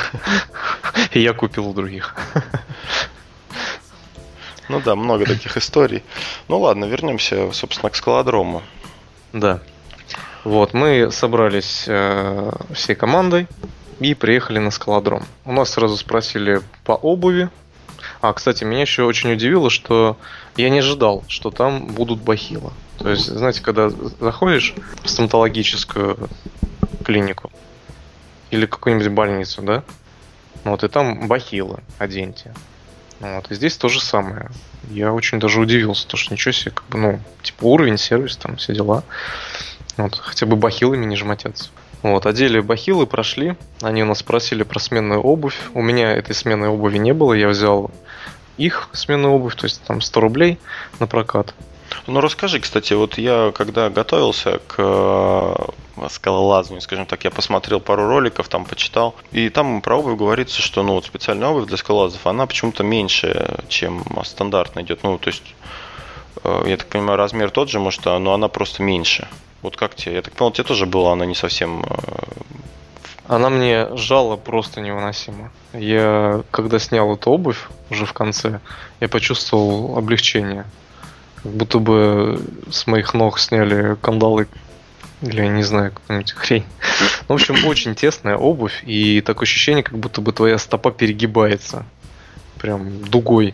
И 1.14 1.20
я 1.20 1.34
купил 1.34 1.68
у 1.68 1.74
других. 1.74 2.16
Ну 4.70 4.82
да, 4.82 4.96
много 4.96 5.26
таких 5.26 5.58
историй. 5.58 6.04
Ну 6.48 6.60
ладно, 6.60 6.86
вернемся, 6.86 7.52
собственно, 7.52 7.90
к 7.90 7.96
скалодрому. 7.96 8.62
Да. 9.34 9.60
Вот, 10.44 10.74
мы 10.74 11.10
собрались 11.12 11.86
э, 11.88 12.52
всей 12.74 12.96
командой 12.96 13.48
и 14.00 14.14
приехали 14.14 14.60
на 14.60 14.72
скалодром. 14.72 15.24
У 15.46 15.54
нас 15.54 15.72
сразу 15.72 15.96
спросили 15.98 16.62
по 16.84 16.94
обуви. 16.94 17.50
А, 18.22 18.34
кстати, 18.34 18.64
меня 18.64 18.82
еще 18.82 19.04
очень 19.04 19.32
удивило, 19.32 19.70
что 19.70 20.18
я 20.58 20.70
не 20.70 20.80
ожидал, 20.80 21.24
что 21.28 21.50
там 21.52 21.88
будут 21.88 22.22
бахилы. 22.22 22.72
То 22.98 23.10
есть, 23.10 23.26
знаете, 23.26 23.62
когда 23.62 23.90
заходишь 23.90 24.74
в 25.04 25.10
стоматологическую 25.10 26.30
клинику 27.06 27.52
или 28.52 28.66
какую-нибудь 28.66 29.10
больницу, 29.10 29.62
да, 29.62 29.84
вот, 30.64 30.84
и 30.84 30.88
там 30.88 31.28
бахилы, 31.28 31.80
оденьте. 31.98 32.54
Вот, 33.24 33.50
и 33.50 33.56
здесь 33.56 33.78
то 33.78 33.88
же 33.88 34.02
самое. 34.02 34.52
Я 34.90 35.14
очень 35.14 35.40
даже 35.40 35.62
удивился, 35.62 36.06
то 36.06 36.18
что 36.18 36.34
ничего 36.34 36.52
себе, 36.52 36.72
как 36.72 36.86
бы, 36.88 36.98
ну, 36.98 37.20
типа 37.42 37.64
уровень, 37.64 37.98
сервис, 37.98 38.36
там, 38.36 38.58
все 38.58 38.76
дела. 38.76 39.06
Вот, 39.96 40.18
хотя 40.18 40.46
бы 40.46 40.58
бахилами 40.58 41.06
не 41.06 41.16
жмотятся. 41.16 41.70
Вот, 42.02 42.26
одели 42.26 42.60
бахилы, 42.60 43.08
прошли. 43.08 43.56
Они 43.82 44.04
у 44.04 44.06
нас 44.06 44.20
спросили 44.20 44.64
про 44.64 44.78
сменную 44.78 45.22
обувь. 45.22 45.58
У 45.74 45.82
меня 45.82 46.12
этой 46.12 46.36
сменной 46.36 46.68
обуви 46.68 46.98
не 46.98 47.14
было. 47.14 47.32
Я 47.32 47.48
взял 47.48 47.92
их 48.58 48.90
сменную 48.92 49.34
обувь, 49.34 49.56
то 49.56 49.64
есть 49.68 49.82
там 49.84 50.02
100 50.02 50.20
рублей 50.20 50.60
на 51.00 51.08
прокат. 51.08 51.54
Ну 52.08 52.22
расскажи, 52.22 52.60
кстати, 52.60 52.94
вот 52.94 53.18
я 53.18 53.52
когда 53.56 53.90
готовился 53.90 54.60
к 54.68 54.76
э, 54.78 55.56
скалолазанию, 56.10 56.82
скажем 56.82 57.06
так, 57.06 57.24
я 57.24 57.32
посмотрел 57.32 57.80
пару 57.80 58.08
роликов, 58.08 58.48
там 58.48 58.66
почитал, 58.66 59.16
и 59.32 59.50
там 59.50 59.82
про 59.82 59.98
обувь 59.98 60.18
говорится, 60.18 60.62
что 60.62 60.84
ну 60.84 60.94
вот 60.94 61.06
специальная 61.06 61.50
обувь 61.50 61.68
для 61.68 61.78
скалолазов, 61.78 62.26
она 62.28 62.46
почему-то 62.46 62.84
меньше, 62.84 63.58
чем 63.68 64.04
стандартная 64.24 64.84
идет. 64.84 65.04
Ну, 65.04 65.18
то 65.18 65.30
есть, 65.30 65.56
э, 66.44 66.64
я 66.68 66.78
так 66.78 66.88
понимаю, 66.88 67.18
размер 67.18 67.52
тот 67.52 67.70
же, 67.70 67.80
может, 67.80 68.06
но 68.06 68.34
она 68.34 68.48
просто 68.48 68.84
меньше. 68.84 69.28
Вот 69.62 69.78
как 69.78 69.96
тебе? 69.96 70.16
Я 70.16 70.22
так 70.22 70.34
понял, 70.34 70.52
тебе 70.52 70.66
тоже 70.66 70.86
была 70.86 71.14
она 71.14 71.26
не 71.26 71.36
совсем 71.36 71.84
э, 71.84 71.96
она 73.28 73.50
мне 73.50 73.88
жала 73.96 74.36
просто 74.36 74.82
невыносимо. 74.82 75.52
Я, 75.74 76.44
когда 76.52 76.78
снял 76.80 77.14
эту 77.14 77.32
обувь 77.32 77.68
уже 77.90 78.06
в 78.06 78.14
конце, 78.14 78.60
я 79.00 79.08
почувствовал 79.08 79.98
облегчение. 79.98 80.66
Как 81.44 81.52
будто 81.52 81.80
бы 81.80 82.42
с 82.72 82.88
моих 82.88 83.14
ног 83.14 83.38
сняли 83.38 83.96
кандалы 84.02 84.48
или, 85.22 85.42
я 85.42 85.48
не 85.48 85.64
знаю, 85.64 85.92
какую-нибудь 85.92 86.32
хрень. 86.34 86.66
В 87.28 87.34
общем, 87.34 87.66
очень 87.66 87.96
тесная 87.96 88.36
обувь, 88.36 88.84
и 88.86 89.22
такое 89.22 89.44
ощущение, 89.44 89.84
как 89.84 89.98
будто 89.98 90.22
бы 90.22 90.34
твоя 90.34 90.58
стопа 90.58 90.92
перегибается. 90.92 91.86
Прям 92.60 93.04
дугой. 93.06 93.54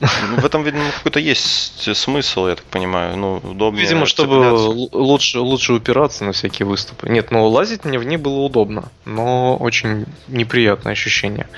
Ну, 0.00 0.06
в 0.36 0.44
этом, 0.44 0.62
видимо, 0.62 0.84
какой-то 0.96 1.18
есть 1.18 1.96
смысл, 1.96 2.46
я 2.46 2.54
так 2.54 2.64
понимаю. 2.66 3.16
Ну, 3.16 3.36
удобнее. 3.42 3.82
Видимо, 3.82 4.06
чтобы 4.06 4.52
лучше, 4.92 5.40
лучше 5.40 5.72
упираться 5.72 6.24
на 6.24 6.32
всякие 6.32 6.66
выступы. 6.66 7.08
Нет, 7.08 7.32
но 7.32 7.48
лазить 7.48 7.84
мне 7.84 7.98
в 7.98 8.04
ней 8.04 8.16
было 8.16 8.38
удобно, 8.38 8.90
но 9.04 9.56
очень 9.56 10.06
неприятное 10.28 10.92
ощущение 10.92 11.48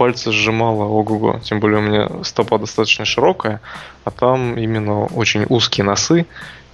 пальцы 0.00 0.32
сжимало 0.32 0.84
ого-го. 0.84 1.40
Тем 1.40 1.60
более 1.60 1.78
у 1.78 1.82
меня 1.82 2.24
стопа 2.24 2.58
достаточно 2.58 3.04
широкая, 3.04 3.60
а 4.04 4.10
там 4.10 4.56
именно 4.56 5.04
очень 5.04 5.44
узкие 5.46 5.84
носы. 5.84 6.24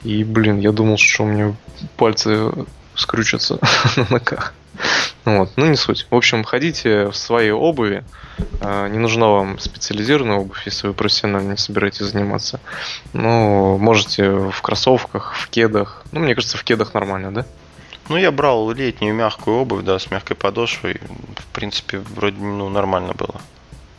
И, 0.05 0.23
блин, 0.23 0.61
я 0.61 0.71
думал, 0.71 0.97
что 0.97 1.25
у 1.25 1.27
меня 1.27 1.53
пальцы 1.97 2.53
скрючатся 2.95 3.59
на 3.97 4.07
ногах. 4.11 4.55
Вот, 5.25 5.51
ну 5.57 5.67
не 5.67 5.75
суть. 5.75 6.07
В 6.09 6.15
общем, 6.15 6.45
ходите 6.45 7.09
в 7.09 7.17
своей 7.17 7.51
обуви. 7.51 8.05
А, 8.61 8.87
не 8.87 8.99
нужна 8.99 9.27
вам 9.27 9.59
специализированная 9.59 10.37
обувь, 10.37 10.65
если 10.65 10.87
вы 10.87 10.95
профессионально 10.95 11.51
не 11.51 11.57
собираетесь 11.57 12.07
заниматься. 12.07 12.61
Но 13.13 13.77
можете 13.77 14.31
в 14.31 14.63
кроссовках, 14.63 15.35
в 15.35 15.49
кедах. 15.49 16.05
Ну, 16.13 16.21
мне 16.21 16.37
кажется, 16.37 16.59
в 16.59 16.63
кедах 16.63 16.95
нормально, 16.95 17.33
да? 17.33 17.45
Ну, 18.09 18.17
я 18.17 18.31
брал 18.31 18.71
летнюю 18.71 19.15
мягкую 19.15 19.59
обувь, 19.59 19.85
да, 19.85 19.99
с 19.99 20.11
мягкой 20.11 20.37
подошвой. 20.37 21.01
В 21.37 21.47
принципе, 21.53 21.99
вроде 21.99 22.39
ну, 22.39 22.69
нормально 22.69 23.15
было. 23.15 23.41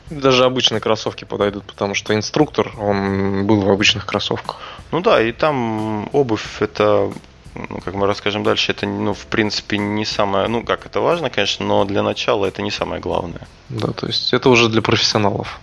Даже 0.09 0.45
обычные 0.45 0.79
кроссовки 0.79 1.25
подойдут, 1.25 1.63
потому 1.63 1.93
что 1.93 2.15
инструктор, 2.15 2.71
он 2.79 3.45
был 3.45 3.61
в 3.61 3.69
обычных 3.69 4.05
кроссовках. 4.05 4.57
Ну 4.91 5.01
да, 5.01 5.21
и 5.21 5.33
там 5.33 6.09
обувь 6.13 6.61
это, 6.61 7.11
ну, 7.55 7.81
как 7.83 7.93
мы 7.93 8.07
расскажем 8.07 8.43
дальше, 8.43 8.71
это, 8.71 8.85
ну, 8.85 9.13
в 9.13 9.25
принципе, 9.25 9.77
не 9.77 10.05
самое, 10.05 10.47
ну, 10.47 10.63
как 10.63 10.85
это 10.85 11.01
важно, 11.01 11.29
конечно, 11.29 11.65
но 11.65 11.83
для 11.83 12.03
начала 12.03 12.45
это 12.45 12.61
не 12.61 12.71
самое 12.71 13.01
главное. 13.01 13.47
Да, 13.67 13.91
то 13.91 14.07
есть 14.07 14.33
это 14.33 14.49
уже 14.49 14.69
для 14.69 14.81
профессионалов 14.81 15.59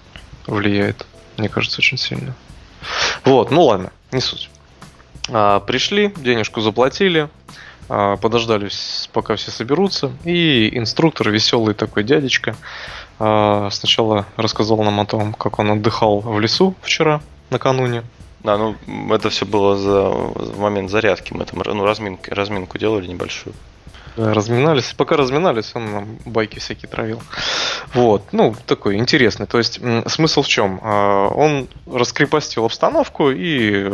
влияет, 0.47 1.07
мне 1.39 1.49
кажется, 1.49 1.79
очень 1.79 1.97
сильно. 1.97 2.35
Вот, 3.25 3.51
ну 3.51 3.65
ладно, 3.65 3.93
не 4.13 4.21
суть. 4.21 4.51
А, 5.31 5.61
пришли, 5.61 6.13
денежку 6.17 6.61
заплатили, 6.61 7.31
подождали, 7.89 8.69
пока 9.13 9.37
все 9.37 9.51
соберутся, 9.51 10.13
и 10.25 10.77
инструктор, 10.77 11.31
веселый 11.31 11.75
такой 11.75 12.05
дядечка, 12.05 12.57
а, 13.19 13.69
сначала 13.71 14.27
рассказал 14.37 14.83
нам 14.83 15.01
о 15.01 15.07
том, 15.07 15.35
как 15.35 15.59
он 15.59 15.71
отдыхал 15.71 16.21
в 16.21 16.41
лесу 16.41 16.75
вчера, 16.83 17.21
накануне. 17.51 18.03
Да, 18.43 18.59
ну 18.59 18.77
это 19.15 19.31
все 19.31 19.47
было 19.47 19.77
за 19.77 20.11
в 20.11 20.59
момент 20.59 20.91
зарядки, 20.91 21.33
мы 21.33 21.47
там 21.47 21.63
ну, 21.65 21.85
разминку, 21.85 22.25
разминку 22.31 22.79
делали 22.79 23.07
небольшую. 23.07 23.55
Да, 24.17 24.33
разминались. 24.33 24.95
Пока 24.97 25.17
разминались, 25.17 25.73
он 25.75 25.93
нам 25.93 26.19
байки 26.25 26.59
всякие 26.59 26.89
травил. 26.89 27.21
Вот, 27.95 28.33
ну, 28.33 28.55
такой 28.67 28.97
интересный. 28.97 29.47
То 29.47 29.59
есть, 29.59 29.81
смысл 30.07 30.43
в 30.43 30.47
чем? 30.47 30.79
А, 30.83 31.29
он 31.29 31.69
раскрепостил 31.87 32.65
обстановку 32.65 33.31
и 33.31 33.93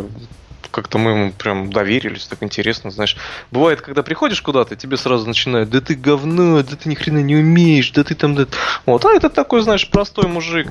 как-то 0.71 0.99
мы 0.99 1.11
ему 1.11 1.33
прям 1.33 1.73
доверились, 1.73 2.27
так 2.27 2.43
интересно, 2.43 2.91
знаешь. 2.91 3.17
Бывает, 3.51 3.81
когда 3.81 4.03
приходишь 4.03 4.43
куда-то, 4.43 4.77
тебе 4.77 4.97
сразу 4.97 5.27
начинают, 5.27 5.71
да 5.71 5.81
ты 5.81 5.95
говно, 5.95 6.63
да 6.63 6.77
ты 6.77 6.89
ни 6.89 6.95
хрена 6.95 7.19
не 7.19 7.37
умеешь, 7.37 7.91
да 7.91 8.05
ты 8.05 8.15
там, 8.15 8.35
да... 8.35 8.47
Вот, 8.87 9.05
а 9.05 9.13
это 9.13 9.31
такой, 9.31 9.63
знаешь, 9.63 9.89
простой 9.89 10.27
мужик. 10.29 10.69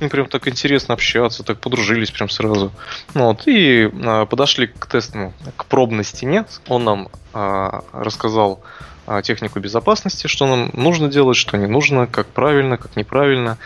Им 0.00 0.10
прям 0.10 0.26
так 0.26 0.46
интересно 0.46 0.94
общаться, 0.94 1.42
так 1.42 1.60
подружились 1.60 2.10
прям 2.10 2.28
сразу. 2.28 2.72
Вот, 3.14 3.46
и 3.46 3.90
а, 4.04 4.26
подошли 4.26 4.68
к 4.68 4.86
тесту, 4.86 5.32
к 5.56 5.64
пробной 5.64 6.04
стене. 6.04 6.44
Он 6.68 6.84
нам 6.84 7.08
а, 7.32 7.82
рассказал 7.92 8.60
а, 9.06 9.22
технику 9.22 9.58
безопасности, 9.58 10.26
что 10.26 10.46
нам 10.46 10.70
нужно 10.74 11.08
делать, 11.08 11.36
что 11.36 11.56
не 11.56 11.66
нужно, 11.66 12.06
как 12.06 12.26
правильно, 12.26 12.76
как 12.76 12.96
неправильно. 12.96 13.58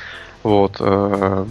Вот. 0.42 0.77
Э, 0.81 1.47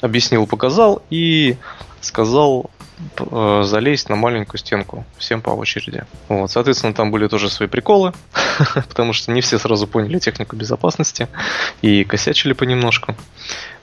объяснил, 0.00 0.46
показал 0.46 1.02
и 1.10 1.56
сказал 2.00 2.70
залезть 3.18 4.08
на 4.08 4.16
маленькую 4.16 4.58
стенку 4.58 5.04
всем 5.18 5.40
по 5.40 5.50
очереди. 5.50 6.04
Вот, 6.28 6.50
соответственно, 6.50 6.94
там 6.94 7.10
были 7.10 7.28
тоже 7.28 7.48
свои 7.48 7.68
приколы, 7.68 8.12
потому 8.74 9.12
что 9.12 9.32
не 9.32 9.40
все 9.40 9.58
сразу 9.58 9.86
поняли 9.86 10.18
технику 10.18 10.56
безопасности 10.56 11.28
и 11.82 12.04
косячили 12.04 12.52
понемножку. 12.52 13.14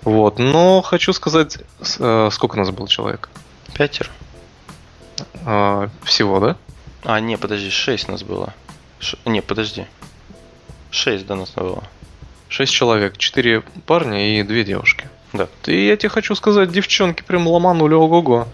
Вот, 0.04 0.40
но 0.40 0.82
хочу 0.82 1.14
сказать, 1.14 1.60
э, 2.00 2.30
сколько 2.32 2.58
нас 2.58 2.70
было 2.72 2.88
человек? 2.88 3.30
Пятеро. 3.74 4.10
А, 5.46 5.90
всего, 6.04 6.40
да? 6.40 6.58
А, 7.04 7.20
не, 7.20 7.38
подожди, 7.38 7.70
шесть 7.70 8.08
нас 8.08 8.24
было. 8.24 8.54
Ш... 9.00 9.18
Не, 9.26 9.42
подожди. 9.42 9.86
Шесть, 10.92 11.26
да, 11.26 11.36
нас 11.36 11.52
было. 11.52 11.84
Шесть 12.50 12.74
человек, 12.74 13.18
четыре 13.18 13.62
парня 13.86 14.40
и 14.40 14.44
две 14.44 14.64
девушки. 14.64 15.10
Да. 15.36 15.48
И 15.66 15.88
я 15.88 15.98
тебе 15.98 16.10
хочу 16.10 16.36
сказать, 16.36 16.72
девчонки 16.72 17.24
прям 17.24 17.48
ломанули 17.48 17.94
ого-го. 17.94 18.48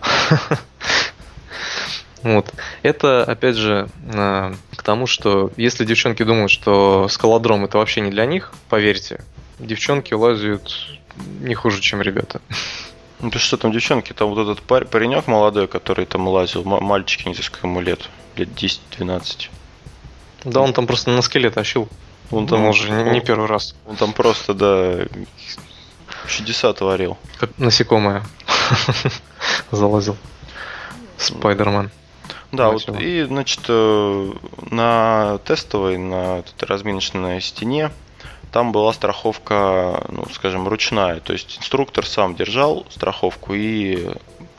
Вот. 2.24 2.54
Это, 2.84 3.24
опять 3.24 3.56
же, 3.56 3.90
э, 4.14 4.54
к 4.76 4.84
тому, 4.84 5.08
что 5.08 5.52
если 5.58 5.86
девчонки 5.86 6.22
думают, 6.24 6.52
что 6.52 7.08
скалодром 7.10 7.66
это 7.66 7.80
вообще 7.80 8.02
не 8.02 8.12
для 8.12 8.26
них, 8.28 8.54
поверьте, 8.70 9.24
девчонки 9.58 10.14
лазят 10.14 10.72
не 11.40 11.56
хуже, 11.56 11.82
чем 11.82 12.00
ребята. 12.02 12.40
Ну 13.20 13.32
ты 13.32 13.40
что 13.40 13.58
там, 13.58 13.72
девчонки, 13.72 14.14
там 14.14 14.30
вот 14.30 14.40
этот 14.40 14.62
пар- 14.62 14.86
паренек 14.86 15.26
молодой, 15.28 15.68
который 15.68 16.06
там 16.06 16.28
лазил, 16.28 16.62
м- 16.62 16.84
мальчик, 16.84 17.26
не 17.26 17.34
знаю, 17.34 17.44
сколько 17.46 17.66
ему 17.68 17.82
лет, 17.82 18.08
лет 18.36 18.50
10-12. 18.50 19.50
Да, 20.44 20.62
он 20.62 20.74
там 20.74 20.86
просто 20.88 21.10
на 21.12 21.22
скеле 21.24 21.50
тащил. 21.50 21.90
Он 22.30 22.48
там 22.48 22.62
Ну, 22.62 22.70
уже 22.70 22.90
не, 22.92 23.12
не 23.12 23.20
первый 23.22 23.48
раз. 23.48 23.76
Он 23.88 23.96
там 23.96 24.14
просто, 24.14 24.54
да, 24.54 25.06
чудеса 26.28 26.74
творил. 26.74 27.18
Как 27.40 27.58
насекомое 27.58 28.24
залазил. 29.72 30.18
Спайдермен. 31.18 31.92
Да, 32.52 32.72
вот 32.72 32.90
и, 33.00 33.24
значит, 33.24 33.62
э, 33.70 34.34
на 34.72 35.40
тестовой, 35.46 35.98
на 35.98 36.40
этой 36.40 36.66
разминочной 36.66 37.40
стене, 37.40 37.92
там 38.52 38.74
была 38.74 38.92
страховка, 38.92 40.04
ну, 40.10 40.26
скажем, 40.34 40.68
ручная. 40.68 41.22
То 41.22 41.32
есть 41.32 41.60
инструктор 41.60 42.06
сам 42.06 42.36
держал 42.36 42.86
страховку 42.90 43.54
и 43.54 44.10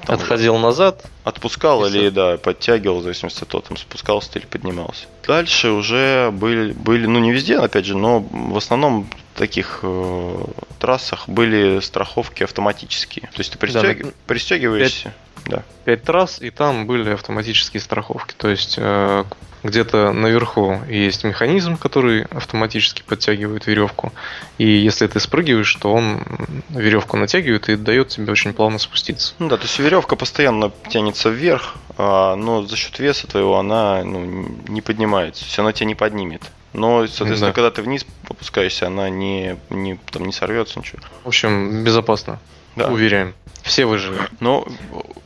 там 0.07 0.17
Отходил 0.17 0.57
назад. 0.59 1.05
отпускал 1.25 1.85
И 1.85 1.91
или, 1.91 2.09
да, 2.09 2.37
подтягивал, 2.37 3.01
в 3.01 3.03
зависимости 3.03 3.43
от 3.43 3.49
того, 3.49 3.63
там 3.67 3.77
спускался 3.77 4.39
или 4.39 4.47
поднимался. 4.47 5.05
Дальше 5.27 5.71
уже 5.71 6.31
были, 6.33 6.73
были, 6.73 7.07
ну, 7.07 7.19
не 7.19 7.31
везде, 7.31 7.59
опять 7.59 7.85
же, 7.85 7.97
но 7.97 8.21
в 8.21 8.57
основном 8.57 9.09
таких 9.35 9.81
э, 9.83 10.45
трассах 10.79 11.29
были 11.29 11.81
страховки 11.81 12.43
автоматические. 12.43 13.29
То 13.29 13.39
есть 13.39 13.53
ты 13.53 13.59
пристег- 13.59 14.07
на- 14.07 14.13
пристегиваешься. 14.27 15.13
Да. 15.47 15.65
Пять 15.85 16.05
трасс, 16.05 16.41
и 16.41 16.51
там 16.51 16.87
были 16.87 17.11
автоматические 17.11 17.81
страховки. 17.81 18.35
То 18.37 18.49
есть 18.49 18.77
э, 18.79 19.25
где-то 19.63 20.13
наверху 20.13 20.81
есть 20.89 21.25
механизм, 21.25 21.77
который 21.77 22.25
автоматически 22.25 23.03
подтягивает 23.03 23.67
веревку. 23.67 24.13
И 24.59 24.67
если 24.67 25.07
ты 25.07 25.21
спрыгиваешь, 25.21 25.75
то 25.77 25.93
он 25.93 26.25
веревку 26.69 27.17
натягивает 27.17 27.69
и 27.69 27.77
дает 27.77 28.09
тебе 28.09 28.33
очень 28.33 28.53
плавно 28.53 28.79
спуститься. 28.79 29.35
Ну 29.39 29.49
да, 29.49 29.57
то 29.57 29.65
есть 29.65 29.79
веревка 29.79 30.17
постоянно 30.17 30.73
тянется 30.89 31.29
вверх, 31.29 31.75
а, 31.97 32.35
но 32.37 32.63
за 32.63 32.77
счет 32.77 32.99
веса 32.99 33.27
твоего 33.27 33.59
она 33.59 34.03
ну, 34.05 34.49
не 34.69 34.81
поднимается, 34.81 35.43
то 35.43 35.47
есть 35.47 35.59
она 35.59 35.73
тебя 35.73 35.87
не 35.87 35.95
поднимет. 35.95 36.43
Но, 36.73 37.07
соответственно, 37.07 37.51
Да. 37.51 37.55
когда 37.55 37.71
ты 37.71 37.83
вниз 37.83 38.07
опускаешься, 38.29 38.87
она 38.87 39.11
не, 39.11 39.57
не, 39.71 39.97
там, 40.11 40.25
не 40.25 40.33
сорвется, 40.33 40.79
ничего. 40.79 41.01
В 41.25 41.29
общем, 41.29 41.85
безопасно. 41.85 42.39
Да. 42.77 42.89
Уверяем. 42.89 43.35
Все 43.63 43.85
выжили. 43.85 44.19
Но 44.41 44.67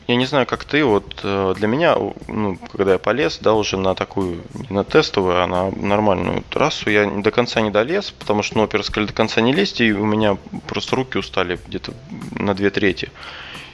я 0.07 0.15
не 0.15 0.25
знаю, 0.25 0.45
как 0.45 0.63
ты, 0.65 0.83
вот 0.83 1.21
э, 1.23 1.55
для 1.57 1.67
меня, 1.67 1.97
ну, 2.27 2.59
когда 2.71 2.93
я 2.93 2.99
полез, 2.99 3.39
да, 3.41 3.53
уже 3.53 3.77
на 3.77 3.95
такую, 3.95 4.43
не 4.53 4.75
на 4.75 4.83
тестовую, 4.83 5.41
а 5.41 5.47
на 5.47 5.71
нормальную 5.71 6.43
трассу, 6.49 6.89
я 6.89 7.05
до 7.09 7.31
конца 7.31 7.61
не 7.61 7.71
долез, 7.71 8.11
потому 8.11 8.43
что, 8.43 8.57
ну, 8.57 8.61
во-первых, 8.63 8.85
сказали, 8.85 9.07
до 9.07 9.13
конца 9.13 9.41
не 9.41 9.53
лезть, 9.53 9.81
и 9.81 9.91
у 9.91 10.05
меня 10.05 10.37
просто 10.67 10.95
руки 10.95 11.17
устали 11.17 11.59
где-то 11.67 11.93
на 12.31 12.53
две 12.53 12.69
трети. 12.69 13.11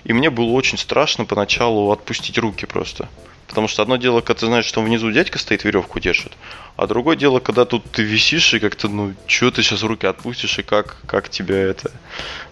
И 0.03 0.13
мне 0.13 0.29
было 0.29 0.51
очень 0.51 0.77
страшно 0.77 1.25
поначалу 1.25 1.91
отпустить 1.91 2.37
руки 2.37 2.65
просто. 2.65 3.09
Потому 3.47 3.67
что 3.67 3.83
одно 3.83 3.97
дело, 3.97 4.21
когда 4.21 4.39
ты 4.39 4.45
знаешь, 4.47 4.65
что 4.65 4.81
внизу 4.81 5.11
дядька 5.11 5.37
стоит, 5.37 5.63
веревку 5.63 5.99
держит, 5.99 6.31
а 6.75 6.87
другое 6.87 7.15
дело, 7.15 7.39
когда 7.39 7.65
тут 7.65 7.83
ты 7.91 8.01
висишь 8.01 8.51
и 8.55 8.59
как-то, 8.59 8.87
ну, 8.87 9.13
что 9.27 9.51
ты 9.51 9.61
сейчас 9.61 9.83
руки 9.83 10.07
отпустишь 10.07 10.57
и 10.57 10.63
как, 10.63 10.97
как 11.05 11.29
тебя 11.29 11.57
это... 11.57 11.91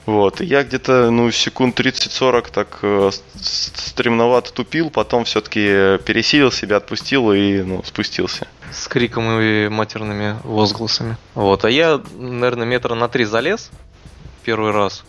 Вот, 0.05 0.41
и 0.41 0.45
я 0.45 0.63
где-то, 0.63 1.09
ну, 1.09 1.31
секунд 1.31 1.79
30-40 1.79 2.51
так 2.51 2.79
э, 2.83 3.09
стремновато 3.35 4.53
тупил, 4.53 4.91
потом 4.91 5.25
все-таки 5.25 5.97
пересилил 6.05 6.51
себя, 6.51 6.77
отпустил 6.77 7.31
и, 7.33 7.63
ну, 7.63 7.81
спустился. 7.83 8.47
С 8.71 8.87
криком 8.87 9.39
и 9.39 9.69
матерными 9.69 10.37
возгласами. 10.43 11.17
Вот. 11.33 11.65
А 11.65 11.69
я, 11.69 11.99
наверное, 12.15 12.67
метра 12.67 12.93
на 12.93 13.07
три 13.07 13.25
залез 13.25 13.71
первый 14.43 14.71
раз. 14.71 15.03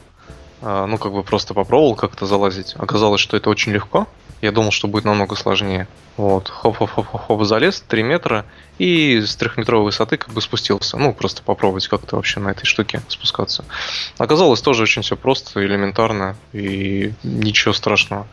А, 0.63 0.87
Ну, 0.87 0.99
как 0.99 1.13
бы 1.13 1.23
просто 1.23 1.55
попробовал 1.55 1.97
как-то 1.97 2.27
залазить. 2.27 2.75
Оказалось, 2.79 3.21
что 3.21 3.37
это 3.37 3.51
очень 3.51 3.73
легко. 3.73 4.07
Я 4.41 4.51
думал, 4.51 4.73
что 4.73 4.89
будет 4.89 5.05
намного 5.05 5.37
сложнее. 5.37 5.87
Вот. 6.17 6.49
Хоп-хоп-хоп-хоп 6.49 7.45
залез, 7.45 7.85
3 7.87 8.03
метра, 8.03 8.45
и 8.77 9.21
с 9.21 9.37
трехметровой 9.37 9.85
высоты 9.85 10.17
как 10.17 10.31
бы 10.35 10.41
спустился. 10.41 10.97
Ну, 10.97 11.15
просто 11.15 11.43
попробовать 11.43 11.87
как-то 11.87 12.17
вообще 12.17 12.41
на 12.41 12.49
этой 12.49 12.65
штуке 12.65 13.03
спускаться. 13.07 13.65
Оказалось 14.19 14.61
тоже 14.61 14.83
очень 14.83 15.03
все 15.03 15.17
просто, 15.17 15.65
элементарно, 15.65 16.37
и 16.53 17.13
ничего 17.23 17.73
страшного. 17.73 18.27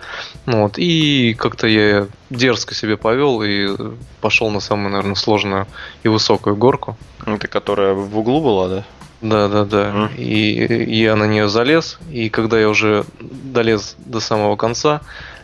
Ну 0.48 0.64
Вот. 0.64 0.80
И 0.80 1.36
как-то 1.36 1.68
я 1.68 2.08
дерзко 2.32 2.74
себе 2.74 2.98
повел 2.98 3.44
и 3.44 3.68
пошел 4.20 4.50
на 4.50 4.62
самую, 4.62 4.90
наверное, 4.90 5.16
сложную 5.16 5.68
и 6.02 6.08
высокую 6.08 6.56
горку. 6.56 6.98
Это 7.26 7.48
которая 7.48 7.94
в 7.94 8.18
углу 8.18 8.42
была, 8.42 8.68
да? 8.68 8.86
Да, 9.22 9.48
да, 9.48 9.66
да. 9.66 9.92
Мгм. 9.92 10.16
И 10.18 10.96
я 10.96 11.16
на 11.16 11.26
нее 11.26 11.50
залез, 11.50 12.00
и 12.12 12.30
когда 12.30 12.60
я 12.60 12.70
уже 12.70 13.06
долез 13.20 13.96
до 13.98 14.20
самого 14.20 14.56
конца, 14.56 15.02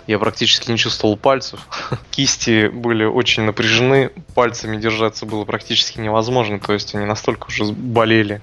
я 0.07 0.19
практически 0.19 0.71
не 0.71 0.77
чувствовал 0.77 1.17
пальцев. 1.17 1.59
Кисти 2.11 2.67
были 2.67 3.03
очень 3.03 3.43
напряжены, 3.43 4.11
пальцами 4.33 4.77
держаться 4.77 5.25
было 5.25 5.45
практически 5.45 5.99
невозможно, 5.99 6.59
то 6.59 6.73
есть 6.73 6.95
они 6.95 7.05
настолько 7.05 7.47
уже 7.47 7.65
болели. 7.65 8.41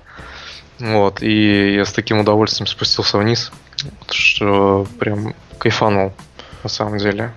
Вот, 0.78 1.22
и 1.22 1.74
я 1.74 1.84
с 1.84 1.92
таким 1.92 2.18
удовольствием 2.18 2.66
спустился 2.66 3.18
вниз, 3.18 3.52
что 4.10 4.86
прям 4.98 5.34
кайфанул 5.58 6.12
на 6.62 6.68
самом 6.68 6.98
деле. 6.98 7.32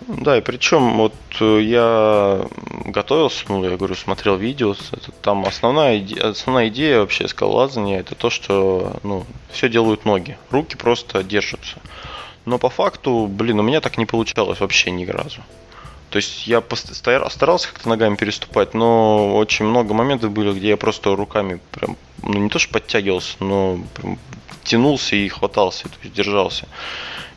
Да, 0.00 0.36
и 0.36 0.40
причем 0.40 0.96
вот 0.98 1.14
э, 1.40 1.60
я 1.62 2.46
готовился, 2.84 3.44
ну, 3.48 3.64
я 3.64 3.76
говорю, 3.76 3.94
смотрел 3.94 4.36
видео, 4.36 4.74
это, 4.92 5.10
там 5.22 5.44
основная, 5.44 5.98
иде- 5.98 6.20
основная 6.20 6.68
идея 6.68 7.00
вообще 7.00 7.26
скалолазания 7.28 8.00
это 8.00 8.14
то, 8.14 8.30
что, 8.30 8.96
ну, 9.02 9.24
все 9.50 9.68
делают 9.68 10.04
ноги, 10.04 10.36
руки 10.50 10.76
просто 10.76 11.22
держатся. 11.22 11.78
Но 12.44 12.58
по 12.58 12.70
факту, 12.70 13.26
блин, 13.26 13.58
у 13.58 13.62
меня 13.62 13.80
так 13.80 13.98
не 13.98 14.06
получалось 14.06 14.60
вообще 14.60 14.90
ни 14.90 15.04
разу. 15.06 15.40
То 16.10 16.16
есть 16.16 16.46
я 16.46 16.62
старался 17.28 17.68
как-то 17.68 17.88
ногами 17.88 18.16
переступать, 18.16 18.74
но 18.74 19.36
очень 19.36 19.64
много 19.64 19.92
моментов 19.92 20.30
были, 20.30 20.52
где 20.52 20.68
я 20.70 20.76
просто 20.76 21.14
руками 21.16 21.60
прям, 21.72 21.96
ну 22.22 22.34
не 22.34 22.48
то 22.48 22.58
что 22.58 22.72
подтягивался, 22.72 23.36
но 23.40 23.80
прям 23.94 24.18
тянулся 24.62 25.16
и 25.16 25.28
хватался, 25.28 25.84
то 25.84 25.96
есть 26.02 26.14
держался. 26.14 26.68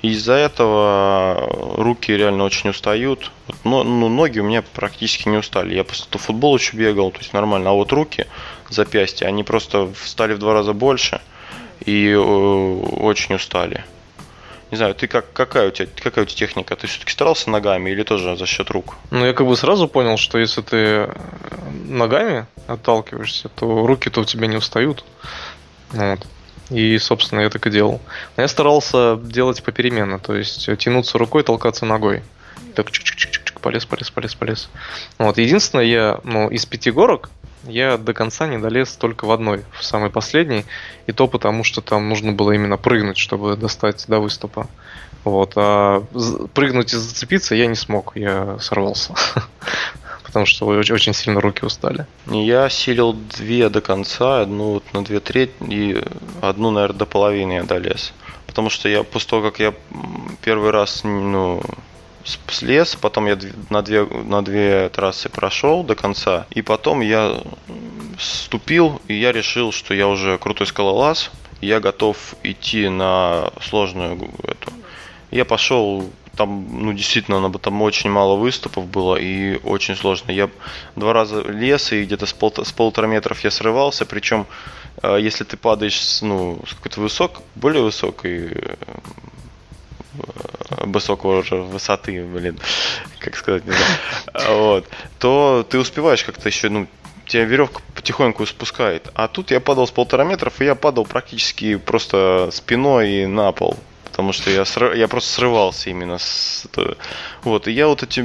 Из-за 0.01 0.33
этого 0.33 1.75
руки 1.77 2.11
реально 2.11 2.45
очень 2.45 2.69
устают. 2.69 3.31
Но, 3.65 3.83
ну, 3.83 4.07
ноги 4.07 4.39
у 4.39 4.45
меня 4.45 4.61
практически 4.61 5.27
не 5.27 5.37
устали. 5.37 5.75
Я 5.75 5.83
просто 5.83 6.17
футбол 6.17 6.55
еще 6.55 6.77
бегал, 6.77 7.11
то 7.11 7.19
есть 7.19 7.33
нормально. 7.33 7.71
А 7.71 7.73
вот 7.73 7.91
руки, 7.91 8.25
запястья, 8.69 9.27
они 9.27 9.43
просто 9.43 9.89
стали 10.05 10.33
в 10.33 10.39
два 10.39 10.53
раза 10.53 10.71
больше 10.71 11.19
и 11.85 12.07
э, 12.11 12.17
очень 12.17 13.35
устали. 13.35 13.83
Не 14.71 14.77
знаю, 14.77 14.93
ты 14.93 15.07
как, 15.07 15.33
какая, 15.33 15.69
у 15.69 15.71
тебя, 15.71 15.89
какая 16.01 16.23
у 16.23 16.25
тебя 16.25 16.37
техника? 16.37 16.75
Ты 16.75 16.87
все-таки 16.87 17.11
старался 17.11 17.49
ногами 17.49 17.89
или 17.89 18.03
тоже 18.03 18.37
за 18.37 18.45
счет 18.45 18.69
рук? 18.69 18.97
Ну, 19.09 19.25
я 19.25 19.33
как 19.33 19.47
бы 19.47 19.57
сразу 19.57 19.87
понял, 19.87 20.17
что 20.17 20.37
если 20.37 20.61
ты 20.61 20.77
э, 20.77 21.13
ногами 21.85 22.45
отталкиваешься, 22.67 23.49
то 23.49 23.87
руки-то 23.87 24.21
у 24.21 24.25
тебя 24.25 24.45
не 24.47 24.57
устают. 24.57 25.03
Вот. 25.91 26.25
И, 26.69 26.99
собственно, 26.99 27.41
я 27.41 27.49
так 27.49 27.65
и 27.65 27.71
делал. 27.71 27.99
Но 28.37 28.43
я 28.43 28.47
старался 28.47 29.19
делать 29.21 29.63
попеременно, 29.63 30.19
то 30.19 30.35
есть 30.35 30.69
тянуться 30.77 31.17
рукой, 31.17 31.43
толкаться 31.43 31.85
ногой. 31.85 32.21
Так 32.75 32.91
чик-чик-чик-чик, 32.91 33.59
полез, 33.59 33.85
полез, 33.85 34.11
полез, 34.11 34.35
полез. 34.35 34.69
Вот. 35.17 35.39
Единственное, 35.39 35.85
я, 35.85 36.19
ну, 36.23 36.47
из 36.47 36.67
пяти 36.67 36.91
горок 36.91 37.31
я 37.63 37.97
до 37.97 38.13
конца 38.13 38.47
не 38.47 38.57
долез 38.57 38.91
только 38.95 39.25
в 39.25 39.31
одной, 39.31 39.63
в 39.73 39.83
самой 39.83 40.09
последней. 40.09 40.65
И 41.07 41.11
то 41.11 41.27
потому, 41.27 41.63
что 41.63 41.81
там 41.81 42.09
нужно 42.09 42.31
было 42.31 42.51
именно 42.51 42.77
прыгнуть, 42.77 43.17
чтобы 43.17 43.55
достать 43.55 44.05
до 44.07 44.19
выступа. 44.19 44.67
Вот. 45.23 45.53
А 45.55 46.03
прыгнуть 46.53 46.93
и 46.93 46.97
зацепиться 46.97 47.55
я 47.55 47.67
не 47.67 47.75
смог, 47.75 48.13
я 48.15 48.57
сорвался. 48.59 49.13
потому 50.29 50.45
что 50.45 50.67
очень 50.67 51.13
сильно 51.13 51.41
руки 51.41 51.65
устали? 51.65 52.05
Я 52.27 52.69
силил 52.69 53.13
две 53.13 53.67
до 53.69 53.81
конца, 53.81 54.41
одну 54.41 54.73
вот 54.73 54.93
на 54.93 55.03
две 55.03 55.19
трети 55.19 55.51
и 55.67 56.03
одну, 56.39 56.69
наверное, 56.69 56.99
до 56.99 57.05
половины 57.07 57.53
я 57.53 57.63
долез. 57.63 58.13
Потому 58.45 58.69
что 58.69 58.87
я 58.89 59.03
после 59.03 59.29
того, 59.29 59.41
как 59.41 59.59
я 59.59 59.73
первый 60.43 60.69
раз 60.69 61.01
ну, 61.03 61.63
слез, 62.47 62.95
потом 62.95 63.27
я 63.27 63.37
на 63.69 63.81
две, 63.81 64.05
на 64.05 64.43
две 64.43 64.89
трассы 64.89 65.29
прошел 65.29 65.83
до 65.83 65.95
конца, 65.95 66.45
и 66.51 66.61
потом 66.61 67.01
я 67.01 67.41
вступил, 68.17 69.01
и 69.07 69.13
я 69.13 69.31
решил, 69.31 69.71
что 69.71 69.93
я 69.93 70.07
уже 70.07 70.37
крутой 70.37 70.67
скалолаз, 70.67 71.31
я 71.61 71.79
готов 71.79 72.35
идти 72.43 72.89
на 72.89 73.51
сложную 73.61 74.29
эту. 74.43 74.71
Я 75.31 75.45
пошел 75.45 76.09
там, 76.39 76.85
ну, 76.85 76.93
действительно, 76.93 77.51
там 77.51 77.81
очень 77.81 78.09
мало 78.09 78.37
выступов 78.37 78.87
было 78.87 79.17
и 79.17 79.59
очень 79.63 79.97
сложно. 79.97 80.31
Я 80.31 80.49
два 80.95 81.11
раза 81.11 81.41
лес, 81.41 81.91
и 81.91 82.05
где-то 82.05 82.25
с, 82.25 82.33
пол, 82.33 82.53
с 82.63 82.71
полутора 82.71 83.07
метров 83.07 83.43
я 83.43 83.51
срывался, 83.51 84.05
причем 84.05 84.47
э, 85.03 85.17
если 85.19 85.43
ты 85.43 85.57
падаешь 85.57 85.99
с, 85.99 86.21
ну, 86.21 86.61
с 86.65 86.73
какой-то 86.75 87.01
высок, 87.01 87.41
более 87.55 87.83
высокой 87.83 88.55
э, 90.21 90.85
высокого 90.85 91.41
высоты, 91.41 92.23
блин, 92.23 92.59
как 93.19 93.35
сказать, 93.35 93.65
не 93.65 93.71
знаю, 93.71 94.59
вот, 94.59 94.87
то 95.19 95.65
ты 95.69 95.77
успеваешь 95.79 96.23
как-то 96.23 96.47
еще, 96.49 96.69
ну, 96.69 96.87
тебя 97.27 97.45
веревка 97.45 97.81
потихоньку 97.95 98.45
спускает. 98.45 99.09
А 99.13 99.27
тут 99.27 99.51
я 99.51 99.59
падал 99.59 99.87
с 99.87 99.91
полтора 99.91 100.23
метров, 100.23 100.59
и 100.61 100.65
я 100.65 100.75
падал 100.75 101.05
практически 101.05 101.75
просто 101.75 102.49
спиной 102.51 103.27
на 103.27 103.51
пол 103.51 103.77
потому 104.19 104.33
что 104.33 104.51
я, 104.51 104.65
срыв, 104.65 104.95
я 104.95 105.07
просто 105.07 105.29
срывался 105.29 105.89
именно 105.89 106.17
с... 106.17 106.67
Вот, 107.43 107.69
и 107.69 107.71
я 107.71 107.87
вот 107.87 108.03
эти 108.03 108.19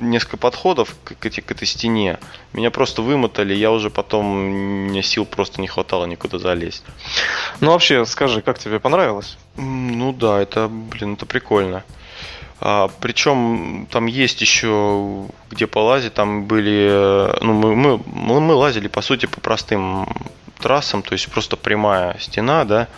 несколько 0.00 0.36
подходов 0.36 0.94
к, 1.04 1.14
к, 1.14 1.30
к 1.30 1.50
этой 1.50 1.66
стене, 1.66 2.18
меня 2.52 2.70
просто 2.70 3.02
вымотали, 3.02 3.54
я 3.54 3.70
уже 3.70 3.90
потом, 3.90 4.26
мне 4.88 5.02
сил 5.02 5.24
просто 5.24 5.60
не 5.60 5.68
хватало 5.68 6.06
никуда 6.06 6.38
залезть. 6.38 6.84
Ну 7.60 7.72
вообще, 7.72 8.04
скажи, 8.06 8.42
как 8.42 8.58
тебе 8.58 8.80
понравилось? 8.80 9.38
Ну 9.56 10.12
да, 10.12 10.40
это, 10.40 10.68
блин, 10.68 11.14
это 11.14 11.26
прикольно. 11.26 11.84
А, 12.60 12.88
причем 13.00 13.86
там 13.90 14.06
есть 14.06 14.40
еще 14.40 15.26
где 15.50 15.66
полазить, 15.66 16.14
там 16.14 16.44
были, 16.44 17.32
ну 17.40 17.52
мы, 17.52 17.76
мы, 17.76 18.40
мы, 18.40 18.54
лазили 18.54 18.88
по 18.88 19.00
сути 19.00 19.26
по 19.26 19.40
простым 19.40 20.08
трассам, 20.60 21.02
то 21.02 21.12
есть 21.12 21.30
просто 21.30 21.56
прямая 21.56 22.18
стена, 22.18 22.64
да, 22.64 22.88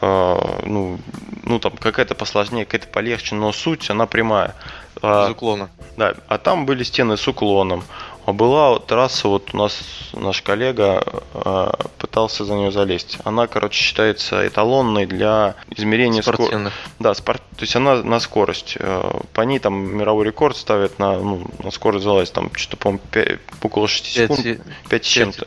ну, 0.00 0.98
ну 1.44 1.58
там 1.58 1.76
какая-то 1.76 2.14
посложнее, 2.14 2.64
какая-то 2.64 2.88
полегче, 2.88 3.34
но 3.34 3.52
суть 3.52 3.90
она 3.90 4.06
прямая. 4.06 4.54
А, 5.02 5.26
Без 5.26 5.32
уклона. 5.32 5.70
Да, 5.96 6.14
а 6.28 6.38
там 6.38 6.66
были 6.66 6.82
стены 6.82 7.16
с 7.16 7.26
уклоном. 7.28 7.84
А 8.24 8.32
была 8.32 8.78
трасса, 8.78 9.26
вот 9.26 9.50
у 9.52 9.56
нас 9.56 9.82
наш 10.12 10.42
коллега 10.42 11.02
э, 11.34 11.70
пытался 11.98 12.44
за 12.44 12.54
нее 12.54 12.70
залезть. 12.70 13.18
Она, 13.24 13.48
короче, 13.48 13.82
считается 13.82 14.46
эталонной 14.46 15.06
для 15.06 15.56
измерения 15.70 16.22
скорости. 16.22 16.70
Да, 17.00 17.14
спорт... 17.14 17.42
то 17.56 17.62
есть 17.62 17.74
она 17.74 17.96
на 17.96 18.20
скорость. 18.20 18.76
Э, 18.78 19.20
по 19.32 19.40
ней 19.40 19.58
там 19.58 19.96
мировой 19.96 20.26
рекорд 20.26 20.56
ставят 20.56 21.00
на, 21.00 21.18
ну, 21.18 21.46
на 21.64 21.72
скорость 21.72 22.04
залазить, 22.04 22.32
там 22.32 22.54
что-то, 22.54 22.76
по-моему, 22.76 23.02
5, 23.10 23.38
около 23.62 23.88
6 23.88 24.04
5, 24.04 24.14
секунд. 24.14 24.60
5 24.88 25.02
чем-то. 25.04 25.44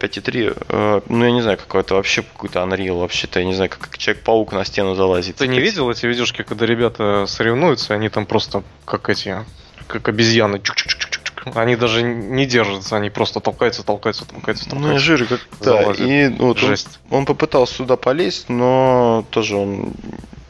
5,3. 0.00 0.64
Э, 0.68 1.00
ну, 1.06 1.24
я 1.24 1.32
не 1.32 1.42
знаю, 1.42 1.58
какой 1.58 1.82
это 1.82 1.96
вообще 1.96 2.22
какой-то 2.22 2.60
Unreal, 2.60 2.98
вообще-то, 2.98 3.40
я 3.40 3.44
не 3.44 3.54
знаю, 3.54 3.68
как 3.70 3.98
Человек-паук 3.98 4.52
на 4.52 4.64
стену 4.64 4.94
залазит. 4.94 5.36
Ты 5.36 5.48
не 5.48 5.60
видел 5.60 5.90
эти 5.90 6.06
видюшки, 6.06 6.42
когда 6.42 6.64
ребята 6.64 7.26
соревнуются, 7.26 7.92
они 7.92 8.08
там 8.08 8.24
просто 8.24 8.62
как 8.86 9.10
эти, 9.10 9.44
как 9.86 10.08
обезьяны, 10.08 10.56
чук-чук-чук 10.56 11.13
они 11.54 11.76
даже 11.76 12.02
не 12.02 12.46
держатся, 12.46 12.96
они 12.96 13.10
просто 13.10 13.40
толкаются, 13.40 13.82
толкаются, 13.82 14.26
толкаются, 14.26 14.68
толкаются. 14.68 14.94
Ну, 14.94 14.98
жир 14.98 15.26
как 15.26 15.40
да, 15.60 15.92
и 15.92 16.28
вот 16.28 16.58
Жесть. 16.58 17.00
Он, 17.10 17.18
он 17.18 17.26
попытался 17.26 17.74
сюда 17.74 17.96
полезть, 17.96 18.48
но 18.48 19.24
тоже 19.30 19.56
он 19.56 19.92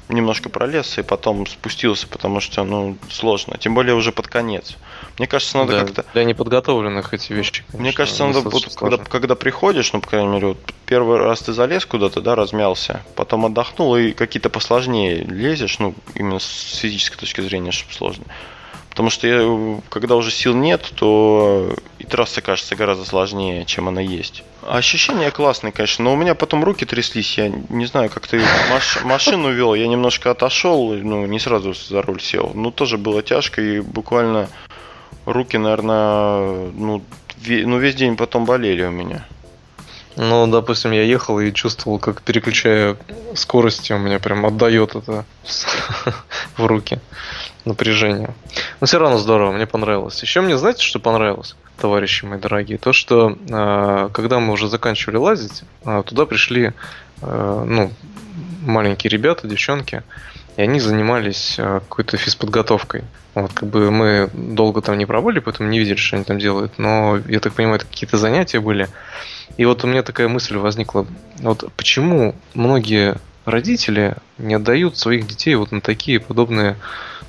немножко 0.09 0.49
пролез 0.49 0.99
и 0.99 1.03
потом 1.03 1.47
спустился, 1.47 2.07
потому 2.07 2.41
что, 2.41 2.65
ну, 2.65 2.97
сложно. 3.11 3.57
Тем 3.59 3.75
более 3.75 3.95
уже 3.95 4.13
под 4.13 4.29
конец. 4.29 4.77
Мне 5.19 5.27
кажется, 5.27 5.59
надо 5.59 5.73
да, 5.73 5.81
как-то... 5.81 6.05
Для 6.13 6.25
неподготовленных 6.25 7.15
эти 7.15 7.33
вещи, 7.33 7.63
конечно, 7.63 7.81
Мне 7.81 7.93
кажется, 7.93 8.27
надо, 8.27 8.41
вот, 8.41 8.75
когда, 8.75 8.97
когда 8.99 9.35
приходишь, 9.35 9.93
ну, 9.93 10.01
по 10.01 10.09
крайней 10.09 10.29
мере, 10.29 10.49
вот 10.49 10.59
первый 10.87 11.19
раз 11.19 11.41
ты 11.41 11.53
залез 11.53 11.87
куда-то, 11.87 12.21
да, 12.21 12.35
размялся, 12.35 13.03
потом 13.15 13.47
отдохнул 13.47 13.97
и 13.97 14.13
какие-то 14.13 14.51
посложнее 14.51 15.25
лезешь, 15.25 15.79
ну, 15.79 15.95
именно 16.15 16.39
с 16.39 16.77
физической 16.77 17.17
точки 17.17 17.41
зрения, 17.41 17.71
чтобы 17.71 17.93
сложно. 17.95 18.25
Потому 18.95 19.11
что 19.11 19.27
я, 19.27 19.81
когда 19.89 20.15
уже 20.15 20.31
сил 20.31 20.55
нет, 20.55 20.93
то 20.95 21.75
и 21.99 22.05
трасса 22.05 22.41
кажется 22.41 22.77
гораздо 22.77 23.05
сложнее, 23.05 23.65
чем 23.65 23.89
она 23.89 24.01
есть. 24.01 24.45
Ощущения 24.63 25.33
классные, 25.33 25.73
конечно, 25.73 26.05
но 26.05 26.13
у 26.13 26.17
меня 26.17 26.37
потом 26.37 26.63
руки 26.63 26.85
тряслись. 26.85 27.37
Я 27.37 27.49
не 27.49 27.87
знаю, 27.87 28.09
как 28.09 28.29
ты 28.29 28.41
маш, 28.71 29.01
машину 29.05 29.51
вел. 29.51 29.75
Я 29.75 29.89
немножко 29.89 30.31
отошел, 30.31 30.93
ну, 30.93 31.27
не 31.27 31.41
сразу 31.41 31.75
за 31.75 32.03
руль 32.03 32.23
сел. 32.23 32.53
Ну, 32.55 32.71
тоже 32.71 32.97
было 32.97 33.21
тяжко, 33.21 33.61
и 33.61 33.81
буквально 33.81 34.49
руки, 35.27 35.59
наверное, 35.59 36.71
ну, 36.73 37.03
ве, 37.39 37.67
ну 37.67 37.79
весь 37.79 37.97
день 37.97 38.17
потом 38.17 38.45
болели 38.45 38.85
у 38.85 38.93
меня. 38.93 39.27
Ну, 40.15 40.47
допустим, 40.47 40.93
я 40.93 41.03
ехал 41.03 41.41
и 41.41 41.53
чувствовал, 41.53 41.99
как 41.99 42.23
переключая 42.23 42.97
скорости, 43.35 43.93
у 43.93 43.99
меня 43.99 44.21
прям 44.21 44.47
отдает 44.47 44.95
это 44.95 45.25
в 46.57 46.65
руки 46.65 47.01
напряжение. 47.65 48.35
Но 48.81 48.87
все 48.87 48.99
равно 48.99 49.19
здорово, 49.19 49.53
мне 49.53 49.67
понравилось. 49.67 50.21
Еще 50.23 50.41
мне, 50.41 50.57
знаете, 50.57 50.83
что 50.83 50.99
понравилось, 50.99 51.57
товарищи 51.79 52.25
мои 52.25 52.39
дорогие? 52.39 52.79
То, 52.79 52.93
что 52.93 53.37
э, 53.49 54.09
когда 54.13 54.41
мы 54.41 54.53
уже 54.53 54.69
заканчивали 54.69 55.17
лазить, 55.17 55.63
э, 55.85 56.03
туда 56.07 56.27
пришли 56.27 56.73
э, 57.23 57.65
ну, 57.67 57.91
маленькие 58.63 59.11
ребята, 59.11 59.49
девчонки, 59.49 60.03
и 60.57 60.63
они 60.63 60.81
занимались 60.81 61.57
э, 61.59 61.81
какой-то 61.81 62.17
физподготовкой. 62.17 63.05
Вот, 63.35 63.53
как 63.53 63.69
бы 63.69 63.91
мы 63.91 64.31
долго 64.33 64.81
там 64.81 64.97
не 64.97 65.07
пробыли, 65.07 65.41
поэтому 65.41 65.69
не 65.69 65.81
видели, 65.81 65.97
что 65.97 66.17
они 66.17 66.25
там 66.25 66.39
делают. 66.39 66.79
Но, 66.79 67.19
я 67.27 67.41
так 67.41 67.55
понимаю, 67.55 67.77
это 67.77 67.87
какие-то 67.87 68.17
занятия 68.17 68.61
были. 68.61 68.89
И 69.57 69.65
вот 69.65 69.83
у 69.85 69.87
меня 69.89 70.03
такая 70.03 70.29
мысль 70.29 70.57
возникла. 70.57 71.07
Вот 71.39 71.65
почему 71.77 72.35
многие 72.55 73.17
родители 73.45 74.17
не 74.39 74.55
отдают 74.55 74.97
своих 74.97 75.27
детей 75.27 75.55
вот 75.55 75.73
на 75.73 75.81
такие 75.81 76.21
подобные 76.21 76.77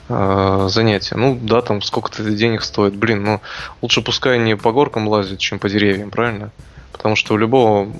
э, 0.09 0.67
занятия. 0.69 1.15
Ну 1.15 1.37
да, 1.41 1.61
там 1.61 1.81
сколько-то 1.81 2.23
денег 2.23 2.63
стоит. 2.63 2.95
Блин, 2.95 3.23
ну 3.23 3.41
лучше 3.81 4.01
пускай 4.01 4.35
они 4.35 4.55
по 4.55 4.71
горкам 4.71 5.07
лазят, 5.07 5.39
чем 5.39 5.59
по 5.59 5.69
деревьям, 5.69 6.09
правильно? 6.09 6.51
Потому 6.91 7.15
что 7.15 7.33
у 7.33 7.37
любого 7.37 7.91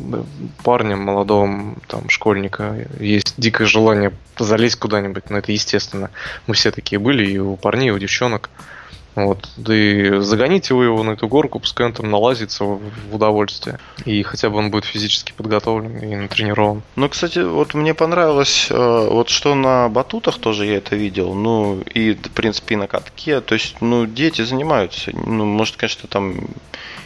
парня, 0.64 0.96
молодого 0.96 1.76
там, 1.88 2.10
школьника 2.10 2.88
есть 3.00 3.34
дикое 3.38 3.68
желание 3.68 4.14
залезть 4.40 4.78
куда-нибудь, 4.78 5.30
но 5.30 5.38
это 5.38 5.52
естественно. 5.52 6.10
Мы 6.48 6.56
все 6.56 6.72
такие 6.72 6.98
были, 6.98 7.30
и 7.30 7.38
у 7.38 7.56
парней, 7.56 7.90
и 7.90 7.92
у 7.92 8.00
девчонок. 8.00 8.50
Вот. 9.16 9.50
Да 9.56 9.74
и 9.74 10.20
загоните 10.20 10.74
вы 10.74 10.86
его 10.86 11.02
на 11.04 11.12
эту 11.12 11.28
горку, 11.28 11.60
пускай 11.60 11.88
он 11.88 11.94
там 11.94 12.12
налазится 12.12 12.66
в 12.66 12.82
удовольствие. 13.12 13.80
И 14.06 14.22
хотя 14.24 14.50
бы 14.50 14.58
он 14.58 14.72
будет 14.72 14.86
физически 14.86 15.34
подготовлен 15.36 15.98
и 15.98 16.16
натренирован. 16.16 16.84
Ну, 16.96 17.10
кстати, 17.10 17.40
вот 17.40 17.74
мне 17.74 17.94
понравилось, 17.94 18.68
э, 18.70 19.08
вот 19.10 19.30
что 19.30 19.56
на 19.56 19.88
батутах 19.90 20.38
тоже 20.38 20.66
я 20.66 20.78
это 20.78 20.96
видел, 20.96 21.34
ну, 21.34 21.82
и, 21.94 22.14
в 22.14 22.32
принципе, 22.32 22.76
и 22.76 22.78
на 22.78 22.88
катке. 22.88 23.40
То 23.40 23.56
есть, 23.56 23.78
ну, 23.82 24.06
дети 24.06 24.42
занимаются. 24.42 25.12
Ну, 25.14 25.46
может, 25.46 25.78
конечно, 25.78 26.10
там 26.10 26.36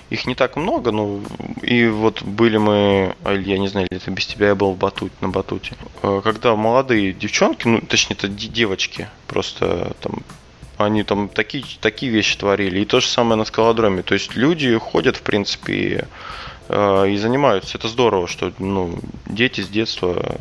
их 0.10 0.26
не 0.26 0.34
так 0.34 0.56
много, 0.56 0.92
ну, 0.92 1.22
и 1.62 1.88
вот 1.88 2.24
были 2.24 2.58
мы, 2.58 3.16
я 3.26 3.60
не 3.60 3.68
знаю, 3.68 3.88
это 3.92 4.10
без 4.10 4.26
тебя 4.26 4.48
я 4.48 4.56
был 4.56 4.74
в 4.74 4.78
батут, 4.78 5.12
на 5.22 5.30
батуте. 5.30 5.74
Э, 6.02 6.22
когда 6.24 6.56
молодые 6.56 7.14
девчонки, 7.14 7.68
ну, 7.68 7.82
точнее, 7.82 8.16
это 8.16 8.28
девочки, 8.28 9.08
просто 9.28 9.96
там 10.02 10.24
они 10.86 11.04
там 11.04 11.28
такие, 11.30 11.64
такие 11.82 12.12
вещи 12.12 12.38
творили. 12.38 12.80
И 12.80 12.86
то 12.86 13.00
же 13.00 13.08
самое 13.08 13.38
на 13.38 13.46
скалодроме. 13.46 14.02
То 14.02 14.14
есть 14.14 14.36
люди 14.36 14.78
ходят, 14.78 15.18
в 15.18 15.22
принципе, 15.22 15.74
и, 15.74 16.02
э, 16.70 17.10
и 17.10 17.18
занимаются. 17.18 17.78
Это 17.78 17.88
здорово, 17.88 18.28
что 18.28 18.54
ну, 18.60 18.98
дети 19.26 19.62
с 19.62 19.68
детства 19.68 20.38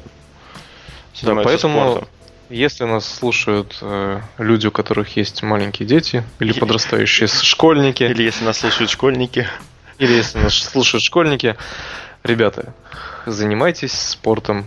занимаются 1.14 1.24
да, 1.24 1.42
поэтому, 1.44 1.90
спортом. 1.90 2.08
Если 2.50 2.84
нас 2.84 3.06
слушают 3.06 3.78
э, 3.82 4.20
люди, 4.38 4.68
у 4.68 4.70
которых 4.70 5.16
есть 5.16 5.42
маленькие 5.42 5.86
дети, 5.86 6.24
или 6.38 6.52
подрастающие 6.52 7.26
школьники. 7.26 8.04
Или 8.04 8.22
если 8.22 8.44
нас 8.44 8.58
слушают 8.58 8.90
школьники. 8.90 9.46
Или 9.98 10.12
если 10.12 10.38
нас 10.38 10.54
слушают 10.54 11.02
школьники. 11.02 11.56
Ребята, 12.22 12.74
занимайтесь 13.26 13.92
спортом, 13.92 14.66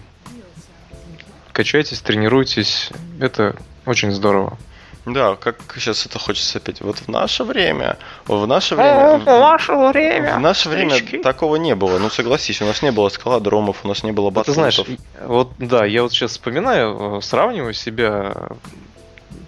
качайтесь, 1.54 2.02
тренируйтесь. 2.02 2.90
Это 3.20 3.56
очень 3.86 4.12
здорово. 4.12 4.58
Да, 5.06 5.36
как 5.36 5.58
сейчас 5.76 6.06
это 6.06 6.20
хочется 6.20 6.60
опять. 6.60 6.82
Вот 6.82 6.98
в 6.98 7.08
наше 7.08 7.44
время, 7.44 7.98
в 8.28 8.46
наше 8.46 8.76
время, 8.76 9.18
в 9.18 9.26
наше 9.26 9.74
время, 9.74 10.38
в 10.38 10.40
наше 10.42 10.70
время 10.70 11.24
такого 11.24 11.56
не 11.56 11.74
было. 11.74 11.98
Ну 11.98 12.10
согласись, 12.10 12.62
у 12.62 12.66
нас 12.66 12.84
не 12.84 12.92
было 12.92 13.10
скалодромов, 13.10 13.84
у 13.84 13.88
нас 13.88 14.04
не 14.04 14.12
было 14.12 14.30
батутов. 14.30 14.54
Ты 14.54 14.54
знаешь, 14.54 14.82
вот 15.26 15.54
да, 15.58 15.86
я 15.86 16.04
вот 16.04 16.12
сейчас 16.12 16.32
вспоминаю, 16.32 17.18
э, 17.18 17.22
сравниваю 17.22 17.74
себя 17.74 18.50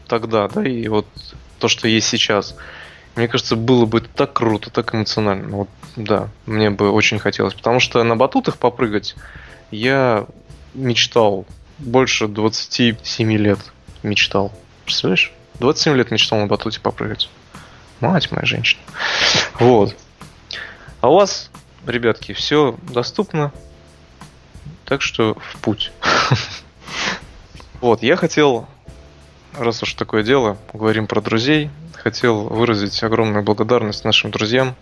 тогда, 0.08 0.48
да, 0.48 0.68
и 0.68 0.88
вот 0.88 1.06
то, 1.60 1.68
что 1.68 1.88
есть 1.88 2.08
сейчас. 2.08 2.56
Мне 3.16 3.28
кажется, 3.28 3.56
было 3.56 3.86
бы 3.86 4.02
так 4.02 4.34
круто, 4.34 4.72
так 4.72 4.96
эмоционально. 4.96 5.56
Вот, 5.56 5.70
да, 5.96 6.30
мне 6.48 6.72
бы 6.72 6.90
очень 6.90 7.20
хотелось. 7.20 7.54
Потому 7.54 7.80
что 7.80 8.04
на 8.04 8.16
батутах 8.16 8.58
попрыгать 8.58 9.16
я 9.70 10.26
мечтал 10.74 11.46
больше 11.78 12.28
27 12.28 13.34
лет. 13.34 13.60
Мечтал. 14.02 14.52
Представляешь? 14.86 15.32
27 15.60 15.96
лет 15.96 16.12
мечтал 16.12 16.40
на 16.40 16.48
батуте 16.48 16.80
попрыгать. 16.80 17.30
Мать 18.00 18.32
моя 18.32 18.46
женщина. 18.46 18.82
Вот. 19.60 19.96
А 21.02 21.10
у 21.10 21.16
вас, 21.16 21.50
ребятки, 21.86 22.34
все 22.34 22.78
доступно. 22.84 23.52
Так 24.86 25.02
что 25.02 25.36
в 25.36 25.58
путь. 25.60 25.92
Вот, 27.82 28.02
я 28.02 28.16
хотел, 28.16 28.66
раз 29.58 29.84
уж 29.84 29.94
такое 29.96 30.24
дело, 30.24 30.58
говорим 30.72 31.06
про 31.06 31.20
друзей, 31.20 31.70
хотел 31.96 32.44
выразить 32.44 33.04
огромную 33.04 33.44
благодарность 33.44 34.06
нашим 34.06 34.32
друзьям. 34.32 34.76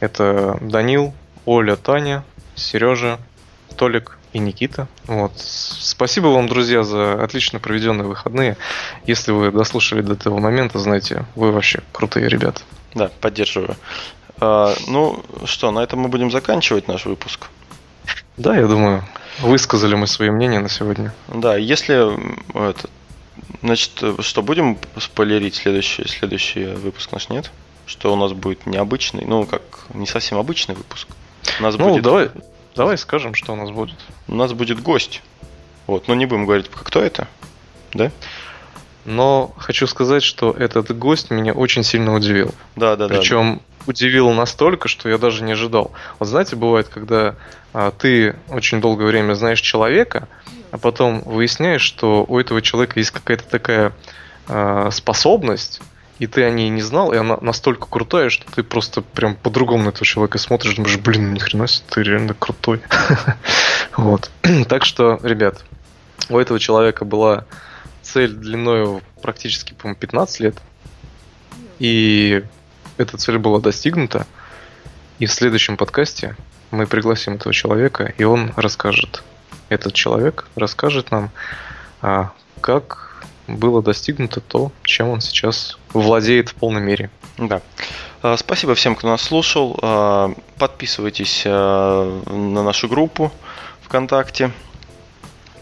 Это 0.00 0.58
Данил, 0.60 1.14
Оля, 1.46 1.76
Таня, 1.76 2.24
Сережа, 2.54 3.18
Толик 3.76 4.18
и 4.32 4.38
Никита. 4.38 4.88
Вот. 5.06 5.32
Спасибо 5.36 6.28
вам, 6.28 6.48
друзья, 6.48 6.82
за 6.82 7.22
отлично 7.22 7.58
проведенные 7.58 8.06
выходные. 8.06 8.56
Если 9.06 9.32
вы 9.32 9.50
дослушали 9.50 10.02
до 10.02 10.14
этого 10.14 10.38
момента, 10.38 10.78
знаете, 10.78 11.24
вы 11.34 11.52
вообще 11.52 11.80
крутые 11.92 12.28
ребята. 12.28 12.62
Да, 12.94 13.10
поддерживаю. 13.20 13.76
А, 14.40 14.74
ну 14.86 15.22
что, 15.44 15.70
на 15.70 15.80
этом 15.80 16.00
мы 16.00 16.08
будем 16.08 16.30
заканчивать 16.30 16.88
наш 16.88 17.06
выпуск. 17.06 17.48
Да, 18.36 18.56
я 18.56 18.66
думаю, 18.66 19.04
высказали 19.40 19.94
мы 19.94 20.06
свое 20.06 20.30
мнение 20.30 20.60
на 20.60 20.68
сегодня. 20.68 21.12
Да, 21.28 21.56
если 21.56 22.14
это, 22.68 22.88
значит, 23.62 24.02
что 24.20 24.42
будем 24.42 24.78
спойлерить 24.98 25.56
следующий, 25.56 26.06
следующий 26.06 26.66
выпуск 26.66 27.12
наш 27.12 27.28
нет? 27.28 27.50
Что 27.86 28.12
у 28.12 28.16
нас 28.16 28.32
будет 28.32 28.66
необычный, 28.66 29.24
ну 29.24 29.46
как 29.46 29.62
не 29.94 30.06
совсем 30.06 30.38
обычный 30.38 30.74
выпуск. 30.74 31.08
У 31.58 31.62
нас 31.62 31.76
ну, 31.76 31.88
будет... 31.90 32.02
давай, 32.02 32.30
давай 32.78 32.96
скажем, 32.96 33.34
что 33.34 33.52
у 33.52 33.56
нас 33.56 33.70
будет. 33.70 33.98
У 34.28 34.34
нас 34.36 34.52
будет 34.52 34.80
гость. 34.80 35.20
Вот, 35.88 36.06
но 36.06 36.14
не 36.14 36.26
будем 36.26 36.46
говорить, 36.46 36.70
кто 36.72 37.02
это, 37.02 37.26
да? 37.92 38.12
Но 39.04 39.52
хочу 39.56 39.86
сказать, 39.86 40.22
что 40.22 40.52
этот 40.52 40.96
гость 40.96 41.30
меня 41.30 41.52
очень 41.52 41.82
сильно 41.82 42.14
удивил. 42.14 42.54
Да, 42.76 42.94
да, 42.94 43.08
да. 43.08 43.16
Причем 43.16 43.62
удивил 43.86 44.30
настолько, 44.30 44.86
что 44.86 45.08
я 45.08 45.18
даже 45.18 45.42
не 45.42 45.52
ожидал. 45.52 45.90
Вот 46.18 46.28
знаете, 46.28 46.54
бывает, 46.56 46.88
когда 46.88 47.34
а, 47.72 47.90
ты 47.90 48.36
очень 48.48 48.80
долгое 48.80 49.06
время 49.06 49.34
знаешь 49.34 49.60
человека, 49.60 50.28
а 50.70 50.78
потом 50.78 51.22
выясняешь, 51.22 51.82
что 51.82 52.24
у 52.28 52.38
этого 52.38 52.62
человека 52.62 53.00
есть 53.00 53.10
какая-то 53.10 53.44
такая 53.44 53.92
а, 54.46 54.90
способность, 54.92 55.80
и 56.18 56.26
ты 56.26 56.42
о 56.42 56.50
ней 56.50 56.68
не 56.68 56.82
знал, 56.82 57.12
и 57.12 57.16
она 57.16 57.38
настолько 57.40 57.86
крутая, 57.86 58.28
что 58.28 58.50
ты 58.50 58.62
просто 58.62 59.02
прям 59.02 59.36
по-другому 59.36 59.84
на 59.84 59.88
этого 59.90 60.04
человека 60.04 60.38
смотришь, 60.38 60.74
думаешь, 60.74 60.98
блин, 60.98 61.32
ни 61.32 61.38
хрена 61.38 61.68
себе, 61.68 61.86
ты 61.90 62.02
реально 62.02 62.34
крутой. 62.34 62.80
Вот. 63.96 64.30
Так 64.68 64.84
что, 64.84 65.18
ребят, 65.22 65.64
у 66.28 66.38
этого 66.38 66.58
человека 66.60 67.04
была 67.04 67.44
цель 68.02 68.32
длиной 68.32 69.00
практически, 69.22 69.72
по-моему, 69.72 69.98
15 69.98 70.40
лет. 70.40 70.56
И 71.78 72.44
эта 72.96 73.16
цель 73.16 73.38
была 73.38 73.60
достигнута. 73.60 74.26
И 75.18 75.26
в 75.26 75.32
следующем 75.32 75.76
подкасте 75.76 76.36
мы 76.70 76.86
пригласим 76.86 77.34
этого 77.34 77.52
человека, 77.52 78.12
и 78.18 78.24
он 78.24 78.52
расскажет. 78.56 79.22
Этот 79.68 79.94
человек 79.94 80.46
расскажет 80.54 81.10
нам, 81.10 81.30
а, 82.00 82.32
как 82.60 83.07
было 83.48 83.82
достигнуто 83.82 84.40
то, 84.40 84.70
чем 84.82 85.08
он 85.08 85.20
сейчас 85.20 85.78
владеет 85.92 86.50
в 86.50 86.54
полной 86.54 86.80
мере. 86.80 87.10
Да. 87.36 87.62
А, 88.22 88.36
спасибо 88.36 88.74
всем, 88.74 88.94
кто 88.94 89.08
нас 89.08 89.22
слушал. 89.22 89.78
А, 89.82 90.32
подписывайтесь 90.58 91.44
на 91.44 92.62
нашу 92.62 92.88
группу 92.88 93.32
ВКонтакте. 93.82 94.52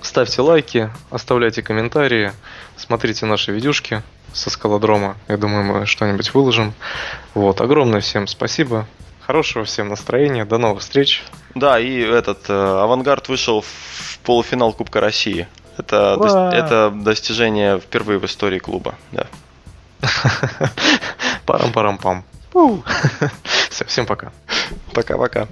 Ставьте 0.03 0.41
лайки, 0.43 0.91
оставляйте 1.11 1.62
комментарии, 1.62 2.32
смотрите 2.76 3.26
наши 3.26 3.51
видюшки 3.53 4.03
со 4.32 4.51
скалодрома. 4.51 5.16
Я 5.28 5.37
думаю, 5.37 5.64
мы 5.64 5.87
что-нибудь 5.87 6.32
выложим. 6.34 6.74
Вот, 7.34 7.61
огромное 7.61 8.01
всем 8.01 8.26
спасибо. 8.26 8.87
Хорошего 9.20 9.64
всем 9.64 9.89
настроения. 9.89 10.45
До 10.45 10.59
новых 10.59 10.82
встреч. 10.82 11.24
Да, 11.57 11.80
и 11.80 11.99
этот 11.99 12.49
э, 12.49 12.53
Авангард 12.53 13.28
вышел 13.28 13.62
в 13.62 14.18
полуфинал 14.22 14.72
Кубка 14.72 15.01
России. 15.01 15.49
Это, 15.79 16.16
до, 16.16 16.51
это 16.53 16.91
достижение 16.95 17.79
впервые 17.79 18.18
в 18.18 18.24
истории 18.24 18.59
клуба. 18.59 18.95
Да. 19.12 19.27
Парам-парам-пам. 21.47 22.24
Все, 23.70 23.85
всем 23.85 24.07
пока. 24.07 24.33
Пока-пока. 24.93 25.47